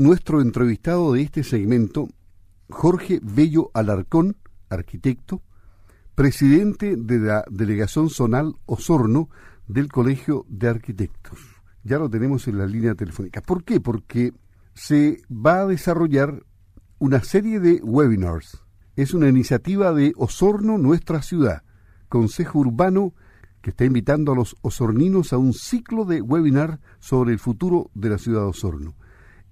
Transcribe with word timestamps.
nuestro 0.00 0.40
entrevistado 0.40 1.12
de 1.12 1.20
este 1.20 1.44
segmento, 1.44 2.08
Jorge 2.70 3.20
Bello 3.22 3.70
Alarcón, 3.74 4.34
arquitecto, 4.70 5.42
presidente 6.14 6.96
de 6.96 7.18
la 7.18 7.44
Delegación 7.50 8.08
Zonal 8.08 8.54
Osorno 8.64 9.28
del 9.68 9.92
Colegio 9.92 10.46
de 10.48 10.68
Arquitectos. 10.68 11.38
Ya 11.84 11.98
lo 11.98 12.08
tenemos 12.08 12.48
en 12.48 12.56
la 12.56 12.66
línea 12.66 12.94
telefónica. 12.94 13.42
¿Por 13.42 13.62
qué? 13.62 13.78
Porque 13.78 14.32
se 14.72 15.20
va 15.30 15.60
a 15.60 15.66
desarrollar 15.66 16.46
una 16.98 17.22
serie 17.22 17.60
de 17.60 17.82
webinars. 17.82 18.64
Es 18.96 19.12
una 19.12 19.28
iniciativa 19.28 19.92
de 19.92 20.14
Osorno, 20.16 20.78
nuestra 20.78 21.20
ciudad, 21.20 21.62
Consejo 22.08 22.60
Urbano, 22.60 23.12
que 23.60 23.68
está 23.68 23.84
invitando 23.84 24.32
a 24.32 24.36
los 24.36 24.56
osorninos 24.62 25.34
a 25.34 25.36
un 25.36 25.52
ciclo 25.52 26.06
de 26.06 26.22
webinar 26.22 26.80
sobre 27.00 27.32
el 27.32 27.38
futuro 27.38 27.90
de 27.92 28.08
la 28.08 28.16
ciudad 28.16 28.40
de 28.40 28.46
Osorno. 28.46 28.94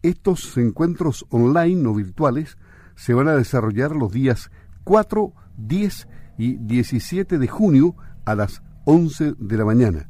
Estos 0.03 0.57
encuentros 0.57 1.27
online 1.31 1.89
o 1.89 1.95
virtuales 1.95 2.57
se 2.95 3.15
van 3.15 3.29
a 3.29 3.37
desarrollar 3.37 3.95
los 3.97 4.13
días 4.13 4.51
4, 4.85 5.33
10 5.57 6.09
y 6.39 6.57
17 6.57 7.39
de 7.39 7.49
junio 7.49 7.97
a 8.25 8.35
las 8.35 8.63
11 8.85 9.35
de 9.39 9.57
la 9.57 9.65
mañana. 9.65 10.09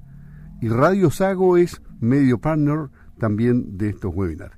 Y 0.61 0.69
Radio 0.69 1.11
Sago 1.11 1.57
es 1.57 1.83
medio 2.01 2.39
partner 2.39 2.91
también 3.19 3.77
de 3.77 3.91
estos 3.91 4.15
webinars. 4.15 4.57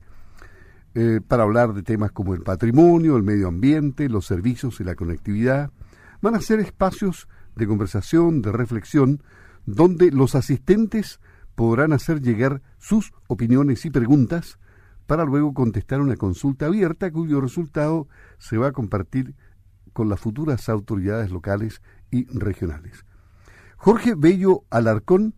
Eh, 0.94 1.20
para 1.26 1.44
hablar 1.44 1.72
de 1.72 1.82
temas 1.82 2.10
como 2.12 2.34
el 2.34 2.42
patrimonio, 2.42 3.16
el 3.16 3.22
medio 3.22 3.48
ambiente, 3.48 4.08
los 4.08 4.26
servicios 4.26 4.80
y 4.80 4.84
la 4.84 4.94
conectividad. 4.94 5.70
Van 6.20 6.34
a 6.34 6.40
ser 6.40 6.60
espacios 6.60 7.28
de 7.54 7.66
conversación, 7.66 8.42
de 8.42 8.52
reflexión, 8.52 9.22
donde 9.66 10.10
los 10.10 10.34
asistentes 10.34 11.20
podrán 11.54 11.92
hacer 11.92 12.20
llegar 12.20 12.62
sus 12.78 13.12
opiniones 13.26 13.84
y 13.84 13.90
preguntas 13.90 14.58
para 15.10 15.24
luego 15.24 15.52
contestar 15.54 16.00
una 16.00 16.14
consulta 16.14 16.66
abierta 16.66 17.10
cuyo 17.10 17.40
resultado 17.40 18.06
se 18.38 18.58
va 18.58 18.68
a 18.68 18.72
compartir 18.72 19.34
con 19.92 20.08
las 20.08 20.20
futuras 20.20 20.68
autoridades 20.68 21.32
locales 21.32 21.82
y 22.12 22.26
regionales. 22.26 23.04
Jorge 23.76 24.14
Bello 24.14 24.62
Alarcón 24.70 25.34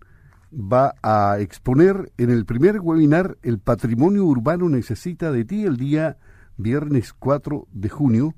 va 0.53 0.93
a 1.03 1.39
exponer 1.39 2.13
en 2.19 2.29
el 2.29 2.45
primer 2.45 2.81
webinar 2.81 3.39
El 3.41 3.61
patrimonio 3.61 4.27
urbano 4.27 4.69
necesita 4.69 5.33
de 5.33 5.47
ti 5.47 5.65
el 5.65 5.79
día 5.79 6.19
viernes 6.59 7.15
4 7.15 7.67
de 7.73 7.89
junio 7.89 8.35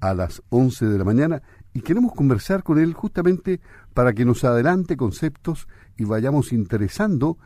a 0.00 0.12
las 0.12 0.42
11 0.50 0.88
de 0.88 0.98
la 0.98 1.04
mañana 1.04 1.42
y 1.72 1.80
queremos 1.80 2.12
conversar 2.12 2.62
con 2.62 2.78
él 2.78 2.92
justamente 2.92 3.62
para 3.94 4.12
que 4.12 4.26
nos 4.26 4.44
adelante 4.44 4.98
conceptos 4.98 5.68
y 5.96 6.04
vayamos 6.04 6.52
interesando 6.52 7.38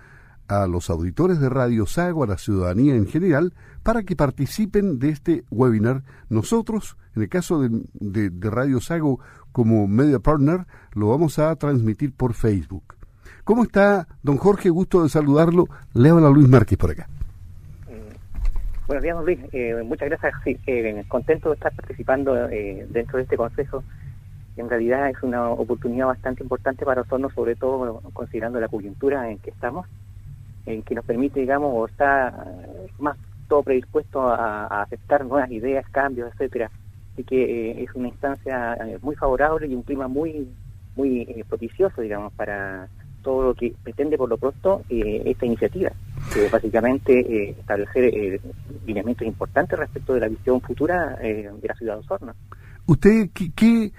a 0.50 0.66
los 0.66 0.90
auditores 0.90 1.38
de 1.38 1.48
Radio 1.48 1.86
Sago, 1.86 2.24
a 2.24 2.26
la 2.26 2.36
ciudadanía 2.36 2.96
en 2.96 3.06
general, 3.06 3.54
para 3.84 4.02
que 4.02 4.16
participen 4.16 4.98
de 4.98 5.10
este 5.10 5.44
webinar. 5.50 6.02
Nosotros, 6.28 6.96
en 7.14 7.22
el 7.22 7.28
caso 7.28 7.62
de, 7.62 8.30
Radio 8.40 8.80
Sago 8.80 9.20
como 9.52 9.86
media 9.86 10.18
partner, 10.18 10.66
lo 10.92 11.08
vamos 11.08 11.38
a 11.38 11.54
transmitir 11.54 12.12
por 12.12 12.34
Facebook. 12.34 12.82
¿Cómo 13.44 13.62
está, 13.62 14.08
don 14.24 14.38
Jorge? 14.38 14.70
Gusto 14.70 15.04
de 15.04 15.08
saludarlo. 15.08 15.68
Le 15.94 16.10
habla 16.10 16.28
Luis 16.30 16.48
Márquez 16.48 16.76
por 16.76 16.90
acá. 16.90 17.08
Mm, 17.86 18.86
buenos 18.88 19.02
días, 19.04 19.16
don 19.16 19.24
Luis. 19.24 19.38
Eh, 19.52 19.82
muchas 19.84 20.08
gracias. 20.08 20.32
Eh, 20.66 21.04
contento 21.06 21.50
de 21.50 21.54
estar 21.54 21.72
participando 21.74 22.48
eh, 22.48 22.88
dentro 22.90 23.18
de 23.18 23.22
este 23.22 23.36
consejo. 23.36 23.84
En 24.56 24.68
realidad 24.68 25.08
es 25.08 25.22
una 25.22 25.48
oportunidad 25.48 26.06
bastante 26.06 26.42
importante 26.42 26.84
para 26.84 27.02
nosotros, 27.02 27.32
sobre 27.34 27.54
todo 27.54 28.02
considerando 28.12 28.58
la 28.58 28.68
coyuntura 28.68 29.30
en 29.30 29.38
que 29.38 29.50
estamos 29.50 29.86
en 30.66 30.82
que 30.82 30.94
nos 30.94 31.04
permite, 31.04 31.40
digamos, 31.40 31.72
o 31.74 31.86
está 31.86 32.32
más 32.98 33.16
todo 33.50 33.62
predispuesto 33.62 34.28
a, 34.28 34.82
aceptar 34.82 35.26
nuevas 35.26 35.50
ideas, 35.50 35.84
cambios, 35.90 36.32
etcétera. 36.32 36.70
Así 37.12 37.24
que 37.24 37.42
eh, 37.42 37.82
es 37.82 37.94
una 37.94 38.08
instancia 38.08 38.74
eh, 38.74 38.98
muy 39.02 39.16
favorable 39.16 39.66
y 39.66 39.74
un 39.74 39.82
clima 39.82 40.08
muy 40.08 40.48
muy 40.96 41.22
eh, 41.22 41.44
propicioso, 41.48 42.00
digamos, 42.00 42.32
para 42.32 42.88
todo 43.22 43.48
lo 43.48 43.54
que 43.54 43.74
pretende 43.82 44.16
por 44.16 44.30
lo 44.30 44.38
pronto 44.38 44.82
esta 44.88 45.44
iniciativa, 45.44 45.90
que 46.32 46.48
básicamente 46.48 47.50
establecer 47.50 48.40
lineamientos 48.86 49.26
importantes 49.26 49.78
respecto 49.78 50.14
de 50.14 50.20
la 50.20 50.28
visión 50.28 50.58
futura 50.62 51.16
de 51.16 51.52
la 51.62 51.74
ciudad 51.74 51.94
de 51.94 52.00
Osorno. 52.00 52.32
¿Usted 52.86 53.28
qué, 53.34 53.52
qué 53.54 53.92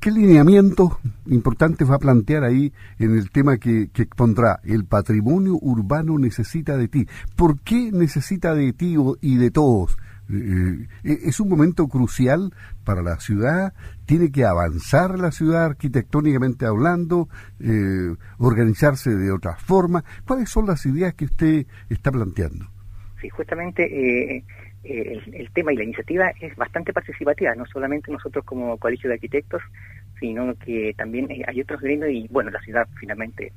¿Qué 0.00 0.10
lineamientos 0.10 0.92
importantes 1.26 1.90
va 1.90 1.96
a 1.96 1.98
plantear 1.98 2.44
ahí 2.44 2.72
en 2.98 3.16
el 3.16 3.30
tema 3.30 3.58
que, 3.58 3.88
que, 3.92 4.06
pondrá? 4.06 4.60
El 4.62 4.84
patrimonio 4.84 5.58
urbano 5.60 6.18
necesita 6.18 6.76
de 6.76 6.88
ti. 6.88 7.06
¿Por 7.34 7.58
qué 7.60 7.90
necesita 7.92 8.54
de 8.54 8.72
ti 8.72 8.96
y 9.20 9.36
de 9.36 9.50
todos? 9.50 9.96
Eh, 10.30 10.86
eh, 11.04 11.18
es 11.24 11.38
un 11.40 11.48
momento 11.48 11.86
crucial 11.88 12.52
para 12.84 13.02
la 13.02 13.20
ciudad, 13.20 13.74
tiene 14.06 14.30
que 14.30 14.44
avanzar 14.44 15.18
la 15.18 15.30
ciudad 15.32 15.64
arquitectónicamente 15.64 16.66
hablando, 16.66 17.28
eh, 17.60 18.14
organizarse 18.38 19.14
de 19.14 19.30
otra 19.32 19.56
forma. 19.56 20.04
¿Cuáles 20.26 20.48
son 20.48 20.66
las 20.66 20.86
ideas 20.86 21.14
que 21.14 21.26
usted 21.26 21.66
está 21.90 22.10
planteando? 22.10 22.66
Sí, 23.20 23.28
justamente 23.28 23.84
eh, 24.36 24.44
el, 24.84 25.50
tema 25.52 25.72
y 25.72 25.76
la 25.76 25.84
iniciativa 25.84 26.32
es 26.40 26.54
bastante 26.56 26.92
participativa, 26.92 27.54
no 27.54 27.66
solamente 27.66 28.12
nosotros 28.12 28.44
como 28.44 28.76
colegio 28.78 29.08
de 29.08 29.14
arquitectos, 29.14 29.62
sino 30.20 30.54
que 30.56 30.94
también 30.96 31.30
eh, 31.30 31.42
hay 31.46 31.60
otros 31.60 31.80
gringos 31.80 32.10
y 32.10 32.28
bueno, 32.28 32.50
la 32.50 32.60
ciudad 32.60 32.86
finalmente 32.98 33.52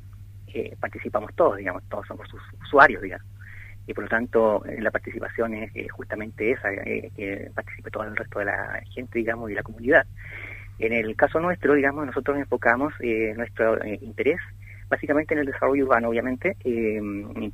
eh, 0.48 0.76
participamos 0.80 1.34
todos, 1.36 1.58
digamos, 1.58 1.84
todos 1.90 2.08
somos 2.08 2.28
sus 2.30 2.42
usuarios, 2.62 3.02
digamos. 3.02 3.28
Y 3.86 3.94
por 3.94 4.04
lo 4.04 4.10
tanto, 4.10 4.64
la 4.80 4.92
participación 4.92 5.54
es 5.54 5.92
justamente 5.94 6.52
esa, 6.52 6.70
que 6.72 7.50
participe 7.56 7.90
todo 7.90 8.04
el 8.04 8.18
resto 8.18 8.40
de 8.40 8.46
la 8.46 8.82
gente, 8.94 9.20
digamos, 9.20 9.50
y 9.50 9.54
la 9.54 9.64
comunidad. 9.64 10.06
En 10.78 10.92
el 10.92 11.16
caso 11.16 11.40
nuestro, 11.40 11.74
digamos, 11.74 12.06
nosotros 12.06 12.38
enfocamos 12.38 12.94
nuestro 13.38 13.80
interés 14.02 14.42
básicamente 14.90 15.34
en 15.34 15.42
el 15.42 15.46
desarrollo 15.46 15.86
urbano, 15.86 16.10
obviamente, 16.10 16.56
eh, 16.64 17.02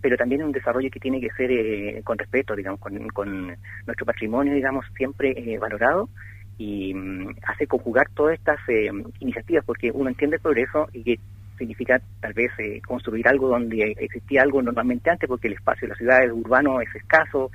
pero 0.02 0.18
también 0.18 0.42
en 0.42 0.48
un 0.48 0.54
desarrollo 0.54 0.90
que 0.92 1.00
tiene 1.00 1.20
que 1.20 1.30
ser 1.32 1.52
eh, 1.52 2.02
con 2.04 2.18
respeto, 2.18 2.56
digamos, 2.56 2.80
con, 2.80 3.48
nuestro 3.86 4.06
patrimonio, 4.06 4.54
digamos, 4.54 4.86
siempre 4.96 5.34
eh, 5.36 5.58
valorado 5.58 6.10
y 6.58 6.94
mm, 6.94 7.36
hace 7.48 7.68
conjugar 7.68 8.10
todas 8.14 8.36
estas 8.36 8.60
iniciativas, 9.20 9.66
porque 9.66 9.92
uno 9.92 10.10
entiende 10.10 10.38
el 10.38 10.42
progreso 10.42 10.88
y 10.94 11.04
que 11.04 11.20
significa 11.58 12.02
tal 12.20 12.34
vez 12.34 12.52
construir 12.86 13.28
algo 13.28 13.48
donde 13.48 13.96
existía 14.00 14.42
algo 14.42 14.62
normalmente 14.62 15.10
antes, 15.10 15.28
porque 15.28 15.48
el 15.48 15.54
espacio 15.54 15.88
de 15.88 15.94
la 15.94 15.96
ciudad, 15.96 16.32
urbano, 16.32 16.82
es 16.82 16.94
escaso 16.96 17.52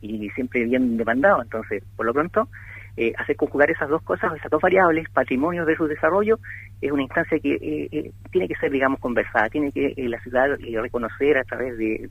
y 0.00 0.30
siempre 0.30 0.64
bien 0.64 0.96
demandado. 0.96 1.42
Entonces, 1.42 1.82
por 1.96 2.06
lo 2.06 2.14
pronto, 2.14 2.48
eh, 2.96 3.12
hacer 3.16 3.36
conjugar 3.36 3.70
esas 3.70 3.88
dos 3.88 4.02
cosas, 4.02 4.34
esas 4.36 4.50
dos 4.50 4.60
variables, 4.60 5.08
patrimonio 5.10 5.64
versus 5.64 5.88
desarrollo, 5.88 6.38
es 6.80 6.90
una 6.90 7.02
instancia 7.02 7.38
que 7.38 7.54
eh, 7.54 7.88
eh, 7.92 8.10
tiene 8.30 8.48
que 8.48 8.54
ser, 8.56 8.70
digamos, 8.70 9.00
conversada, 9.00 9.48
tiene 9.48 9.70
que 9.72 9.94
la 9.96 10.20
ciudad 10.20 10.48
reconocer 10.58 11.36
a 11.36 11.44
través 11.44 11.76
de, 11.76 12.08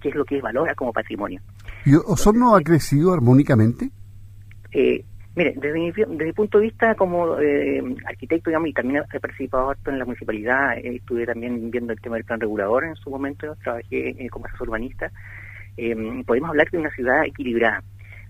qué 0.00 0.08
es 0.08 0.14
lo 0.14 0.24
que 0.24 0.40
valora 0.40 0.74
como 0.74 0.92
patrimonio. 0.92 1.40
¿Y 1.84 1.94
Osorno 1.94 2.54
ha 2.54 2.60
crecido 2.60 3.12
armónicamente? 3.12 3.90
mire, 4.72 5.54
desde 5.56 5.72
mi, 5.72 5.90
desde 5.90 6.24
mi 6.24 6.32
punto 6.32 6.58
de 6.58 6.64
vista 6.64 6.94
como 6.94 7.34
arquitecto, 8.06 8.50
digamos, 8.50 8.68
y 8.68 8.72
también 8.72 9.02
he 9.12 9.20
participado 9.20 9.74
en 9.86 9.98
la 9.98 10.04
municipalidad, 10.04 10.78
estuve 10.78 11.26
también 11.26 11.70
viendo 11.70 11.92
el 11.92 12.00
tema 12.00 12.16
del 12.16 12.24
plan 12.24 12.40
regulador 12.40 12.84
en 12.84 12.94
su 12.96 13.10
momento, 13.10 13.56
trabajé 13.62 14.28
como 14.30 14.46
asesor 14.46 14.68
urbanista, 14.68 15.10
podemos 16.26 16.50
hablar 16.50 16.70
de 16.70 16.78
una 16.78 16.90
ciudad 16.90 17.24
equilibrada 17.24 17.82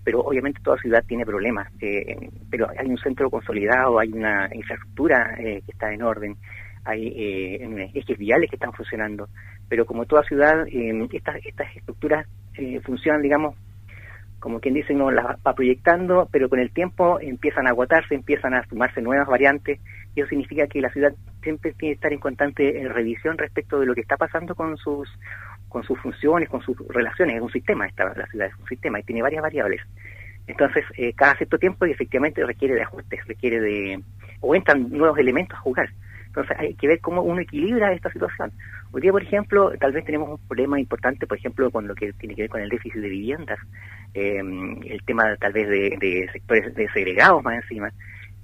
pero 0.04 0.20
obviamente 0.20 0.60
toda 0.62 0.78
ciudad 0.78 1.04
tiene 1.06 1.26
problemas, 1.26 1.68
eh, 1.80 2.30
pero 2.50 2.68
hay 2.76 2.88
un 2.88 2.98
centro 2.98 3.30
consolidado, 3.30 3.98
hay 3.98 4.12
una 4.12 4.48
infraestructura 4.52 5.36
eh, 5.38 5.62
que 5.64 5.72
está 5.72 5.92
en 5.92 6.02
orden, 6.02 6.36
hay 6.84 7.08
eh, 7.08 7.90
ejes 7.94 8.18
viales 8.18 8.48
que 8.48 8.56
están 8.56 8.72
funcionando, 8.72 9.28
pero 9.68 9.84
como 9.84 10.06
toda 10.06 10.22
ciudad, 10.24 10.66
estas, 11.12 11.36
estas 11.44 11.76
estructuras 11.76 12.26
funcionan, 12.84 13.22
digamos, 13.22 13.54
como 14.40 14.58
quien 14.58 14.74
dice, 14.74 14.94
no 14.94 15.10
las 15.10 15.26
va 15.46 15.54
proyectando, 15.54 16.28
pero 16.32 16.48
con 16.48 16.58
el 16.58 16.72
tiempo 16.72 17.20
empiezan 17.20 17.66
a 17.66 17.70
agotarse, 17.70 18.14
empiezan 18.14 18.54
a 18.54 18.66
sumarse 18.66 19.02
nuevas 19.02 19.28
variantes, 19.28 19.78
y 20.14 20.20
eso 20.20 20.30
significa 20.30 20.66
que 20.66 20.80
la 20.80 20.90
ciudad 20.90 21.12
siempre 21.42 21.72
tiene 21.74 21.92
que 21.92 21.96
estar 21.96 22.12
en 22.12 22.18
constante 22.18 22.88
revisión 22.88 23.38
respecto 23.38 23.78
de 23.78 23.86
lo 23.86 23.94
que 23.94 24.00
está 24.00 24.16
pasando 24.16 24.54
con 24.54 24.76
sus 24.78 25.08
con 25.70 25.82
sus 25.84 25.98
funciones, 26.00 26.50
con 26.50 26.60
sus 26.60 26.76
relaciones, 26.88 27.36
es 27.36 27.42
un 27.42 27.50
sistema, 27.50 27.86
esta, 27.86 28.04
la 28.04 28.26
ciudad 28.26 28.48
es 28.48 28.58
un 28.58 28.66
sistema 28.66 29.00
y 29.00 29.04
tiene 29.04 29.22
varias 29.22 29.40
variables. 29.40 29.80
Entonces, 30.46 30.84
eh, 30.98 31.12
cada 31.14 31.36
cierto 31.36 31.58
tiempo 31.58 31.86
efectivamente 31.86 32.44
requiere 32.44 32.74
de 32.74 32.82
ajustes, 32.82 33.26
requiere 33.26 33.60
de... 33.60 34.02
o 34.40 34.54
entran 34.54 34.90
nuevos 34.90 35.18
elementos 35.18 35.56
a 35.56 35.62
jugar. 35.62 35.88
Entonces, 36.26 36.56
hay 36.58 36.74
que 36.74 36.86
ver 36.86 37.00
cómo 37.00 37.22
uno 37.22 37.40
equilibra 37.40 37.92
esta 37.92 38.10
situación. 38.10 38.52
Hoy 38.92 39.00
día, 39.00 39.12
por 39.12 39.22
ejemplo, 39.22 39.72
tal 39.78 39.92
vez 39.92 40.04
tenemos 40.04 40.28
un 40.28 40.48
problema 40.48 40.78
importante, 40.78 41.26
por 41.26 41.38
ejemplo, 41.38 41.70
con 41.70 41.86
lo 41.86 41.94
que 41.94 42.12
tiene 42.14 42.34
que 42.34 42.42
ver 42.42 42.50
con 42.50 42.60
el 42.60 42.68
déficit 42.68 43.00
de 43.00 43.08
viviendas, 43.08 43.58
eh, 44.14 44.38
el 44.38 45.02
tema 45.04 45.36
tal 45.36 45.52
vez 45.52 45.68
de, 45.68 45.96
de 46.00 46.28
sectores 46.32 46.74
segregados 46.92 47.42
más 47.42 47.62
encima. 47.62 47.92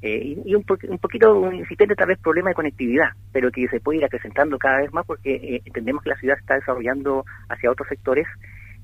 Eh, 0.02 0.42
y, 0.44 0.54
un, 0.54 0.64
un, 0.88 0.98
poquito 0.98 1.34
un 1.38 1.54
incipiente 1.54 1.94
tal 1.94 2.08
vez 2.08 2.18
problema 2.18 2.50
de 2.50 2.54
conectividad, 2.54 3.08
pero 3.32 3.50
que 3.50 3.66
se 3.68 3.80
puede 3.80 3.98
ir 3.98 4.04
acrecentando 4.04 4.58
cada 4.58 4.78
vez 4.78 4.92
más 4.92 5.06
porque 5.06 5.34
eh, 5.34 5.62
entendemos 5.64 6.02
que 6.02 6.10
la 6.10 6.16
ciudad 6.16 6.36
está 6.38 6.54
desarrollando 6.54 7.24
hacia 7.48 7.70
otros 7.70 7.88
sectores 7.88 8.26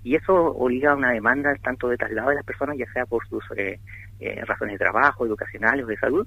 y 0.04 0.16
eso 0.16 0.34
obliga 0.34 0.92
a 0.92 0.96
una 0.96 1.12
demanda 1.12 1.54
tanto 1.62 1.88
de 1.88 1.96
traslado 1.96 2.30
de 2.30 2.36
las 2.36 2.44
personas, 2.44 2.76
ya 2.76 2.90
sea 2.92 3.06
por 3.06 3.26
sus 3.28 3.44
eh, 3.56 3.78
eh, 4.20 4.44
razones 4.44 4.74
de 4.74 4.78
trabajo, 4.78 5.24
educacionales 5.26 5.84
o 5.84 5.88
de 5.88 5.96
salud, 5.96 6.26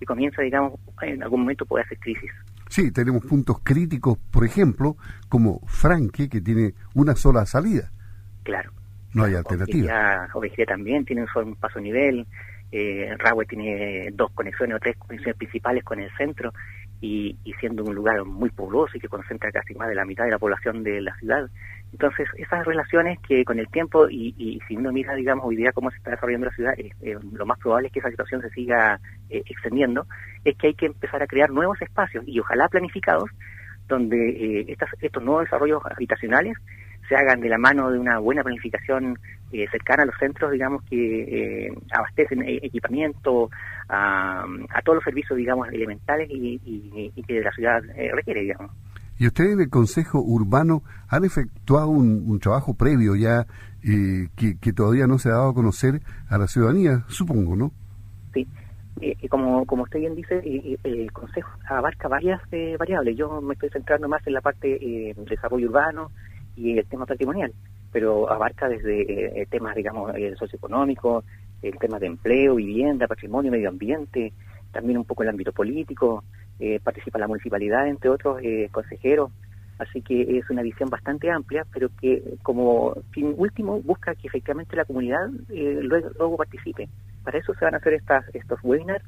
y 0.00 0.04
comienza, 0.04 0.42
digamos, 0.42 0.74
en 1.02 1.22
algún 1.22 1.40
momento 1.40 1.66
puede 1.66 1.84
hacer 1.84 1.98
crisis. 1.98 2.30
Sí, 2.68 2.92
tenemos 2.92 3.24
puntos 3.24 3.58
críticos, 3.62 4.18
por 4.30 4.44
ejemplo, 4.44 4.96
como 5.28 5.60
Franque, 5.66 6.28
que 6.28 6.40
tiene 6.40 6.74
una 6.94 7.14
sola 7.14 7.46
salida. 7.46 7.90
Claro. 8.42 8.72
No 9.14 9.24
hay 9.24 9.34
alternativa. 9.34 10.28
Ovejería 10.34 10.66
también 10.66 11.04
tiene 11.04 11.22
un 11.22 11.28
solo 11.28 11.54
paso 11.54 11.80
nivel, 11.80 12.26
eh, 12.72 13.16
tiene 13.48 14.10
dos 14.12 14.30
conexiones 14.32 14.76
o 14.76 14.80
tres 14.80 14.96
conexiones 14.96 15.36
principales 15.36 15.84
con 15.84 16.00
el 16.00 16.10
centro, 16.16 16.52
y, 17.00 17.36
siendo 17.60 17.84
un 17.84 17.94
lugar 17.94 18.24
muy 18.24 18.50
pobloso 18.50 18.96
y 18.96 19.00
que 19.00 19.08
concentra 19.08 19.50
casi 19.52 19.74
más 19.74 19.88
de 19.88 19.94
la 19.94 20.04
mitad 20.04 20.24
de 20.24 20.30
la 20.30 20.38
población 20.38 20.82
de 20.82 21.00
la 21.00 21.14
ciudad. 21.16 21.48
Entonces, 21.92 22.28
esas 22.36 22.64
relaciones 22.66 23.18
que 23.20 23.44
con 23.44 23.58
el 23.58 23.68
tiempo, 23.68 24.08
y, 24.08 24.60
si 24.66 24.76
uno 24.76 24.92
mira, 24.92 25.14
digamos, 25.14 25.44
hoy 25.46 25.56
día 25.56 25.72
cómo 25.72 25.90
se 25.90 25.98
está 25.98 26.10
desarrollando 26.10 26.46
la 26.46 26.54
ciudad, 26.54 26.74
eh, 26.78 27.18
lo 27.32 27.46
más 27.46 27.58
probable 27.58 27.88
es 27.88 27.92
que 27.92 28.00
esa 28.00 28.10
situación 28.10 28.42
se 28.42 28.50
siga 28.50 29.00
eh, 29.30 29.42
extendiendo, 29.46 30.06
es 30.44 30.56
que 30.56 30.68
hay 30.68 30.74
que 30.74 30.86
empezar 30.86 31.22
a 31.22 31.26
crear 31.26 31.50
nuevos 31.50 31.80
espacios, 31.80 32.24
y 32.26 32.40
ojalá 32.40 32.68
planificados, 32.68 33.30
donde 33.88 34.16
eh, 34.16 34.64
estas, 34.68 34.90
estos 35.00 35.22
nuevos 35.22 35.44
desarrollos 35.44 35.82
habitacionales 35.84 36.56
se 37.08 37.16
hagan 37.16 37.40
de 37.40 37.48
la 37.48 37.58
mano 37.58 37.90
de 37.90 37.98
una 37.98 38.18
buena 38.18 38.42
planificación 38.42 39.18
eh, 39.52 39.66
cercana 39.70 40.02
a 40.02 40.06
los 40.06 40.16
centros, 40.18 40.50
digamos, 40.50 40.82
que 40.84 41.66
eh, 41.66 41.72
abastecen 41.92 42.42
e-, 42.42 42.58
equipamiento 42.62 43.48
a, 43.88 44.44
todos 44.84 44.96
los 44.96 45.04
servicios, 45.04 45.36
digamos, 45.36 45.68
elementales 45.68 46.28
y, 46.30 47.22
que 47.26 47.40
la 47.40 47.52
ciudad 47.52 47.80
eh, 47.96 48.10
requiere, 48.12 48.42
digamos. 48.42 48.72
¿Y 49.18 49.26
ustedes 49.28 49.56
del 49.56 49.70
Consejo 49.70 50.20
Urbano 50.20 50.82
han 51.08 51.24
efectuado 51.24 51.88
un, 51.88 52.38
trabajo 52.40 52.74
previo 52.74 53.14
ya 53.14 53.46
que, 53.82 54.72
todavía 54.74 55.06
no 55.06 55.18
se 55.18 55.28
ha 55.28 55.34
dado 55.34 55.50
a 55.50 55.54
conocer 55.54 56.00
a 56.28 56.38
la 56.38 56.48
ciudadanía, 56.48 57.04
supongo, 57.08 57.56
no? 57.56 57.70
Sí. 58.34 58.46
como, 59.30 59.64
como 59.64 59.84
usted 59.84 60.00
bien 60.00 60.16
dice, 60.16 60.42
el 60.82 61.12
Consejo 61.12 61.50
abarca 61.68 62.08
varias 62.08 62.42
variables. 62.78 63.16
Yo 63.16 63.40
me 63.40 63.54
estoy 63.54 63.70
centrando 63.70 64.08
más 64.08 64.26
en 64.26 64.34
la 64.34 64.40
parte 64.40 64.68
de 64.68 65.14
desarrollo 65.24 65.68
urbano 65.68 66.10
y 66.56 66.78
el 66.78 66.86
tema 66.86 67.06
patrimonial 67.06 67.52
pero 67.96 68.30
abarca 68.30 68.68
desde 68.68 69.40
eh, 69.40 69.46
temas, 69.46 69.74
digamos, 69.74 70.14
eh, 70.16 70.34
socioeconómico, 70.38 71.24
el 71.62 71.78
tema 71.78 71.98
de 71.98 72.08
empleo, 72.08 72.56
vivienda, 72.56 73.06
patrimonio, 73.06 73.50
medio 73.50 73.70
ambiente, 73.70 74.34
también 74.70 74.98
un 74.98 75.06
poco 75.06 75.22
el 75.22 75.30
ámbito 75.30 75.50
político, 75.52 76.22
eh, 76.60 76.78
participa 76.84 77.18
la 77.18 77.26
municipalidad, 77.26 77.88
entre 77.88 78.10
otros 78.10 78.42
consejeros, 78.70 79.32
así 79.78 80.02
que 80.02 80.36
es 80.36 80.50
una 80.50 80.60
visión 80.60 80.90
bastante 80.90 81.30
amplia, 81.30 81.64
pero 81.72 81.88
que 81.98 82.36
como 82.42 82.94
fin 83.12 83.34
último 83.34 83.80
busca 83.80 84.14
que 84.14 84.28
efectivamente 84.28 84.76
la 84.76 84.84
comunidad 84.84 85.30
luego, 85.48 86.36
participe. 86.36 86.90
Para 87.24 87.38
eso 87.38 87.54
se 87.54 87.64
van 87.64 87.76
a 87.76 87.78
hacer 87.78 87.94
estas, 87.94 88.26
estos 88.34 88.58
webinars, 88.62 89.04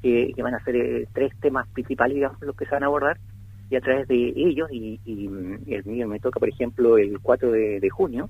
que 0.00 0.32
van 0.40 0.54
a 0.54 0.62
ser 0.62 1.08
tres 1.12 1.32
temas 1.40 1.66
principales, 1.70 2.14
digamos, 2.14 2.40
los 2.40 2.54
que 2.54 2.66
se 2.66 2.70
van 2.70 2.84
a 2.84 2.86
abordar, 2.86 3.18
y 3.70 3.76
a 3.76 3.80
través 3.80 4.08
de 4.08 4.32
ellos, 4.34 4.68
y, 4.70 4.98
el 5.66 5.84
mío 5.84 6.08
me 6.08 6.20
toca, 6.20 6.40
por 6.40 6.48
ejemplo, 6.48 6.96
el 6.96 7.18
4 7.20 7.50
de, 7.50 7.90
junio, 7.90 8.28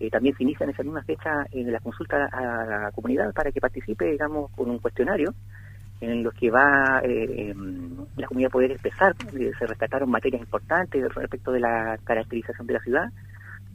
eh, 0.00 0.10
también 0.10 0.34
se 0.36 0.42
inicia 0.42 0.64
en 0.64 0.70
esa 0.70 0.82
misma 0.82 1.02
fecha 1.02 1.46
en 1.52 1.70
la 1.72 1.78
consulta 1.80 2.26
a 2.32 2.64
la 2.64 2.90
comunidad 2.92 3.32
para 3.32 3.52
que 3.52 3.60
participe, 3.60 4.10
digamos, 4.10 4.50
con 4.52 4.70
un 4.70 4.78
cuestionario 4.78 5.34
en 6.00 6.22
los 6.22 6.32
que 6.32 6.50
va 6.50 7.00
eh, 7.04 7.50
em, 7.50 8.06
la 8.16 8.26
comunidad 8.26 8.50
poder 8.50 8.72
expresar, 8.72 9.14
eh, 9.38 9.52
se 9.58 9.66
rescataron 9.66 10.10
materias 10.10 10.40
importantes 10.40 11.14
respecto 11.14 11.52
de 11.52 11.60
la 11.60 11.98
caracterización 12.04 12.66
de 12.66 12.72
la 12.72 12.80
ciudad, 12.80 13.12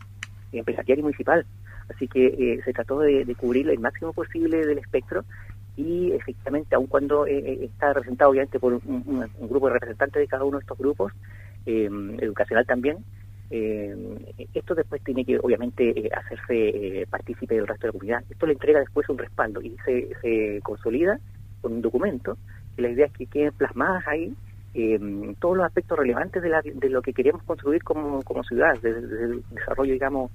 empresarial 0.53 0.99
y 0.99 1.03
municipal. 1.03 1.47
Así 1.89 2.09
que 2.09 2.61
se 2.65 2.73
trató 2.73 3.01
de, 3.01 3.25
de 3.25 3.35
cubrir 3.37 3.69
el 3.71 3.79
máximo 3.79 4.13
posible 4.13 4.67
del 4.67 4.79
espectro 4.79 5.25
y 5.81 6.13
efectivamente, 6.13 6.75
aun 6.75 6.87
cuando 6.87 7.27
eh, 7.27 7.39
eh, 7.39 7.59
está 7.65 7.93
representado 7.93 8.31
obviamente 8.31 8.61
por 8.61 8.75
un, 8.75 9.31
grupo 9.41 9.69
de 9.69 9.75
representantes 9.75 10.21
de 10.21 10.29
cada 10.29 10.45
uno 10.45 10.59
de 10.59 10.63
estos 10.63 10.77
grupos, 10.77 11.13
eh, 11.65 11.89
educacional 12.19 12.67
también, 12.67 12.99
esto 14.55 14.77
después 14.77 15.03
tiene 15.03 15.25
que 15.25 15.37
obviamente 15.39 16.09
hacerse 16.15 17.05
partícipe 17.11 17.57
del 17.57 17.67
resto 17.67 17.87
de 17.87 17.89
la 17.89 17.93
comunidad. 17.93 18.25
Esto 18.31 18.47
le 18.47 18.53
entrega 18.53 18.79
después 18.79 19.09
un 19.09 19.19
respaldo 19.19 19.61
y 19.61 19.77
se, 19.85 20.61
consolida 20.63 21.19
con 21.61 21.73
un 21.73 21.83
documento, 21.83 22.39
que 22.77 22.83
la 22.83 22.91
idea 22.91 23.07
es 23.07 23.13
que 23.13 23.27
queden 23.27 23.53
plasmadas 23.55 24.07
ahí 24.07 24.33
todos 25.41 25.57
los 25.57 25.67
aspectos 25.67 25.99
relevantes 25.99 26.41
de, 26.41 26.89
lo 26.91 27.03
que 27.03 27.13
queremos 27.13 27.43
construir 27.43 27.83
como, 27.83 28.23
como 28.23 28.45
ciudad, 28.45 28.75
desde, 28.81 29.01
el 29.01 29.43
desarrollo, 29.51 29.95
digamos, 29.95 30.31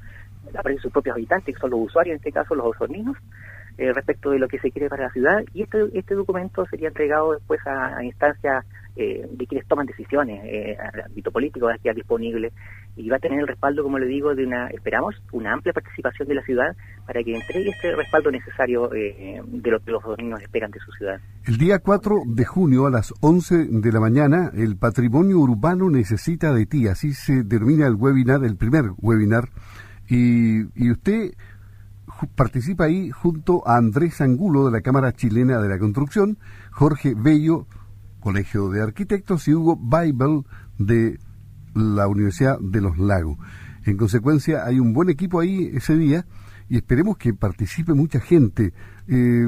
la 0.52 0.62
de 0.62 0.78
sus 0.80 0.92
propios 0.92 1.16
habitantes, 1.16 1.56
que 1.56 1.62
son 1.62 1.70
los 1.70 1.80
usuarios, 1.80 2.16
en 2.16 2.18
este 2.18 2.34
caso 2.34 2.54
los 2.54 2.66
osorninos, 2.66 3.16
eh, 3.78 3.92
respecto 3.92 4.32
de 4.32 4.40
lo 4.40 4.48
que 4.48 4.58
se 4.60 4.72
quiere 4.72 4.88
para 4.88 5.04
la 5.04 5.10
ciudad 5.12 5.44
y 5.54 5.64
este, 5.64 5.86
este 5.94 6.16
documento 6.16 6.66
sería 6.68 6.88
entregado 6.88 7.34
después 7.34 7.60
a, 7.68 8.02
instancias 8.06 8.66
eh, 8.96 9.28
de 9.30 9.48
quienes 9.48 9.68
toman 9.68 9.86
decisiones 9.86 10.42
eh, 10.46 10.78
al 10.80 11.02
ámbito 11.02 11.30
político, 11.30 11.66
va 11.66 11.74
a 11.74 11.76
estar 11.76 11.94
disponible 11.94 12.54
y 12.96 13.10
va 13.10 13.18
a 13.18 13.20
tener 13.20 13.42
el 13.42 13.48
respaldo, 13.48 13.84
como 13.84 14.00
le 14.00 14.06
digo, 14.06 14.34
de 14.34 14.46
una, 14.46 14.68
esperamos, 14.68 15.16
una 15.34 15.52
amplia 15.52 15.74
participación 15.74 16.26
de 16.30 16.36
la 16.36 16.42
ciudad 16.44 16.74
para 17.06 17.22
que 17.22 17.36
entregue 17.36 17.72
este 17.72 17.94
respaldo 17.94 18.32
necesario 18.32 18.88
de 18.88 19.44
lo 19.44 19.80
que 19.82 19.92
los 19.92 20.02
niños 20.18 20.42
esperan 20.42 20.72
de 20.72 20.80
su 20.80 20.94
ciudad. 20.94 21.20
El 21.46 21.58
día 21.58 21.80
4 21.80 22.16
de 22.28 22.46
junio 22.46 22.88
a 22.88 22.92
las 22.92 23.14
11 23.20 23.68
de 23.72 23.92
la 23.92 24.00
mañana, 24.00 24.52
el 24.56 24.78
patrimonio 24.78 25.40
urbano 25.40 25.90
necesita 25.90 26.54
de 26.54 26.66
ti, 26.66 26.88
así 26.88 27.12
se 27.12 27.44
termina 27.44 27.88
el 27.88 27.96
webinar, 27.96 28.46
el 28.46 28.56
primer 28.56 28.86
webinar, 29.02 29.50
y, 30.08 30.62
y 30.82 30.92
usted 30.92 31.32
participa 32.36 32.86
ahí 32.86 33.12
junto 33.12 33.68
a 33.68 33.78
Andrés 33.78 34.22
Angulo 34.22 34.66
de 34.66 34.72
la 34.72 34.82
Cámara 34.82 35.14
Chilena 35.14 35.60
de 35.60 35.70
la 35.70 35.80
Construcción, 35.80 36.38
Jorge 36.72 37.14
Bello, 37.16 37.68
Colegio 38.20 38.70
de 38.70 38.82
Arquitectos, 38.82 39.48
y 39.48 39.54
Hugo 39.54 39.76
Bible 39.76 40.44
de 40.78 41.20
la 41.74 42.08
Universidad 42.08 42.60
de 42.60 42.82
los 42.82 42.98
Lagos. 42.98 43.38
En 43.86 43.98
consecuencia, 43.98 44.66
hay 44.66 44.80
un 44.80 44.94
buen 44.94 45.10
equipo 45.10 45.40
ahí 45.40 45.72
ese 45.74 45.96
día 45.96 46.26
y 46.70 46.78
esperemos 46.78 47.18
que 47.18 47.34
participe 47.34 47.94
mucha 47.94 48.20
gente. 48.20 48.74
Eh, 49.08 49.48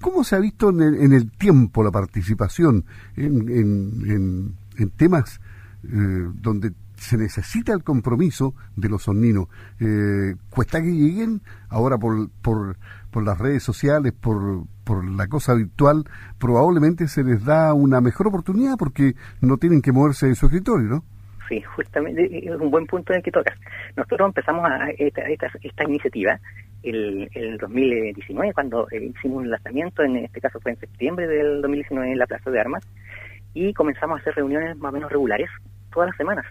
¿Cómo 0.00 0.24
se 0.24 0.36
ha 0.36 0.38
visto 0.38 0.68
en 0.70 1.12
el, 1.12 1.30
tiempo 1.32 1.82
la 1.82 1.90
participación 1.90 2.84
en, 3.16 4.54
temas 4.96 5.40
eh, 5.84 6.28
donde 6.34 6.72
se 7.00 7.16
necesita 7.16 7.72
el 7.72 7.82
compromiso 7.82 8.54
de 8.76 8.88
los 8.90 9.04
soninos? 9.04 9.48
Eh, 9.80 10.34
cuesta 10.50 10.82
que 10.82 10.92
lleguen 10.92 11.40
ahora 11.70 11.96
por, 11.96 12.30
por, 12.42 12.76
por 13.10 13.24
las 13.24 13.38
redes 13.38 13.62
sociales, 13.62 14.12
por, 14.12 14.64
por 14.84 15.08
la 15.08 15.26
cosa 15.26 15.54
virtual, 15.54 16.04
probablemente 16.38 17.08
se 17.08 17.24
les 17.24 17.42
da 17.44 17.72
una 17.72 18.00
mejor 18.02 18.28
oportunidad 18.28 18.76
porque 18.78 19.14
no 19.40 19.56
tienen 19.56 19.80
que 19.80 19.92
moverse 19.92 20.26
de 20.26 20.34
su 20.34 20.46
escritorio, 20.46 20.88
¿no? 20.88 21.04
Sí, 21.48 21.62
justamente 21.62 22.46
es 22.46 22.60
un 22.60 22.70
buen 22.70 22.86
punto 22.86 23.12
en 23.12 23.18
el 23.18 23.22
que 23.24 23.32
tocas. 23.32 23.58
Nosotros 23.96 24.28
empezamos 24.28 24.70
a 24.70 24.90
esta, 24.90 25.22
esta, 25.22 25.84
iniciativa 25.84 26.38
el, 26.82 27.28
el 27.34 27.56
2019, 27.56 28.52
cuando 28.52 28.88
eh, 28.90 29.06
hicimos 29.16 29.38
un 29.38 29.50
lanzamiento, 29.50 30.02
en 30.02 30.16
este 30.16 30.40
caso 30.40 30.60
fue 30.60 30.72
en 30.72 30.78
septiembre 30.78 31.26
del 31.26 31.62
2019 31.62 32.12
en 32.12 32.18
la 32.18 32.26
Plaza 32.26 32.50
de 32.50 32.60
Armas, 32.60 32.86
y 33.54 33.72
comenzamos 33.72 34.18
a 34.18 34.20
hacer 34.20 34.34
reuniones 34.36 34.76
más 34.76 34.90
o 34.90 34.92
menos 34.92 35.10
regulares 35.10 35.48
todas 35.90 36.08
las 36.08 36.16
semanas. 36.16 36.46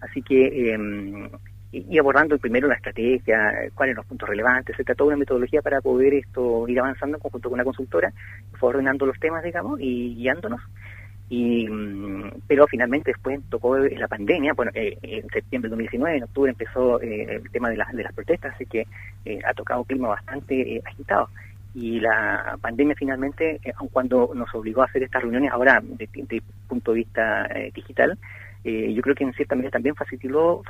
Así 0.00 0.22
que, 0.22 0.74
eh, 0.74 1.30
y, 1.70 1.98
abordando 1.98 2.38
primero 2.38 2.66
la 2.68 2.74
estrategia, 2.74 3.70
cuáles 3.74 3.94
son 3.94 4.02
los 4.02 4.06
puntos 4.06 4.28
relevantes, 4.28 4.76
se 4.76 4.84
toda 4.84 5.08
una 5.08 5.16
metodología 5.16 5.60
para 5.60 5.80
poder 5.80 6.14
esto 6.14 6.66
ir 6.66 6.80
avanzando 6.80 7.16
en 7.16 7.20
conjunto 7.20 7.50
con 7.50 7.56
una 7.56 7.64
consultora, 7.64 8.12
fue 8.54 8.70
ordenando 8.70 9.04
los 9.04 9.18
temas, 9.18 9.42
digamos, 9.44 9.78
y 9.80 10.14
guiándonos. 10.14 10.60
Y 11.30 11.68
mm, 11.68 12.40
pero 12.46 12.66
finalmente 12.66 13.10
después 13.10 13.38
tocó 13.50 13.76
la 13.76 14.08
pandemia 14.08 14.54
bueno 14.54 14.70
eh, 14.74 14.96
en 15.02 15.28
septiembre 15.28 15.68
de 15.68 15.76
2019 15.76 16.16
en 16.16 16.22
octubre 16.22 16.50
empezó 16.50 17.02
eh, 17.02 17.34
el 17.34 17.50
tema 17.50 17.68
de, 17.68 17.76
las 17.76 17.92
de 17.92 18.02
las 18.02 18.14
protestas 18.14 18.54
así 18.54 18.64
que 18.64 18.86
eh, 19.26 19.38
ha 19.44 19.52
tocado 19.52 19.80
un 19.80 19.86
clima 19.86 20.08
bastante 20.08 20.80
agitado. 20.86 21.28
Y 21.74 22.00
la 22.00 22.56
pandemia 22.62 22.94
finalmente 22.96 23.60
aun 23.76 23.88
cuando 23.88 24.32
nos 24.34 24.52
obligó 24.54 24.80
a 24.80 24.86
hacer 24.86 25.02
estas 25.02 25.20
reuniones 25.20 25.52
ahora 25.52 25.82
desde 25.82 26.42
punto 26.66 26.92
de 26.92 26.96
vista 26.96 27.46
digital 27.74 28.18
yo 28.64 29.02
creo 29.02 29.14
que 29.14 29.24
en 29.24 29.32
cierta 29.32 29.54
medida 29.54 29.70
también 29.70 29.94
facilitó 29.94 30.62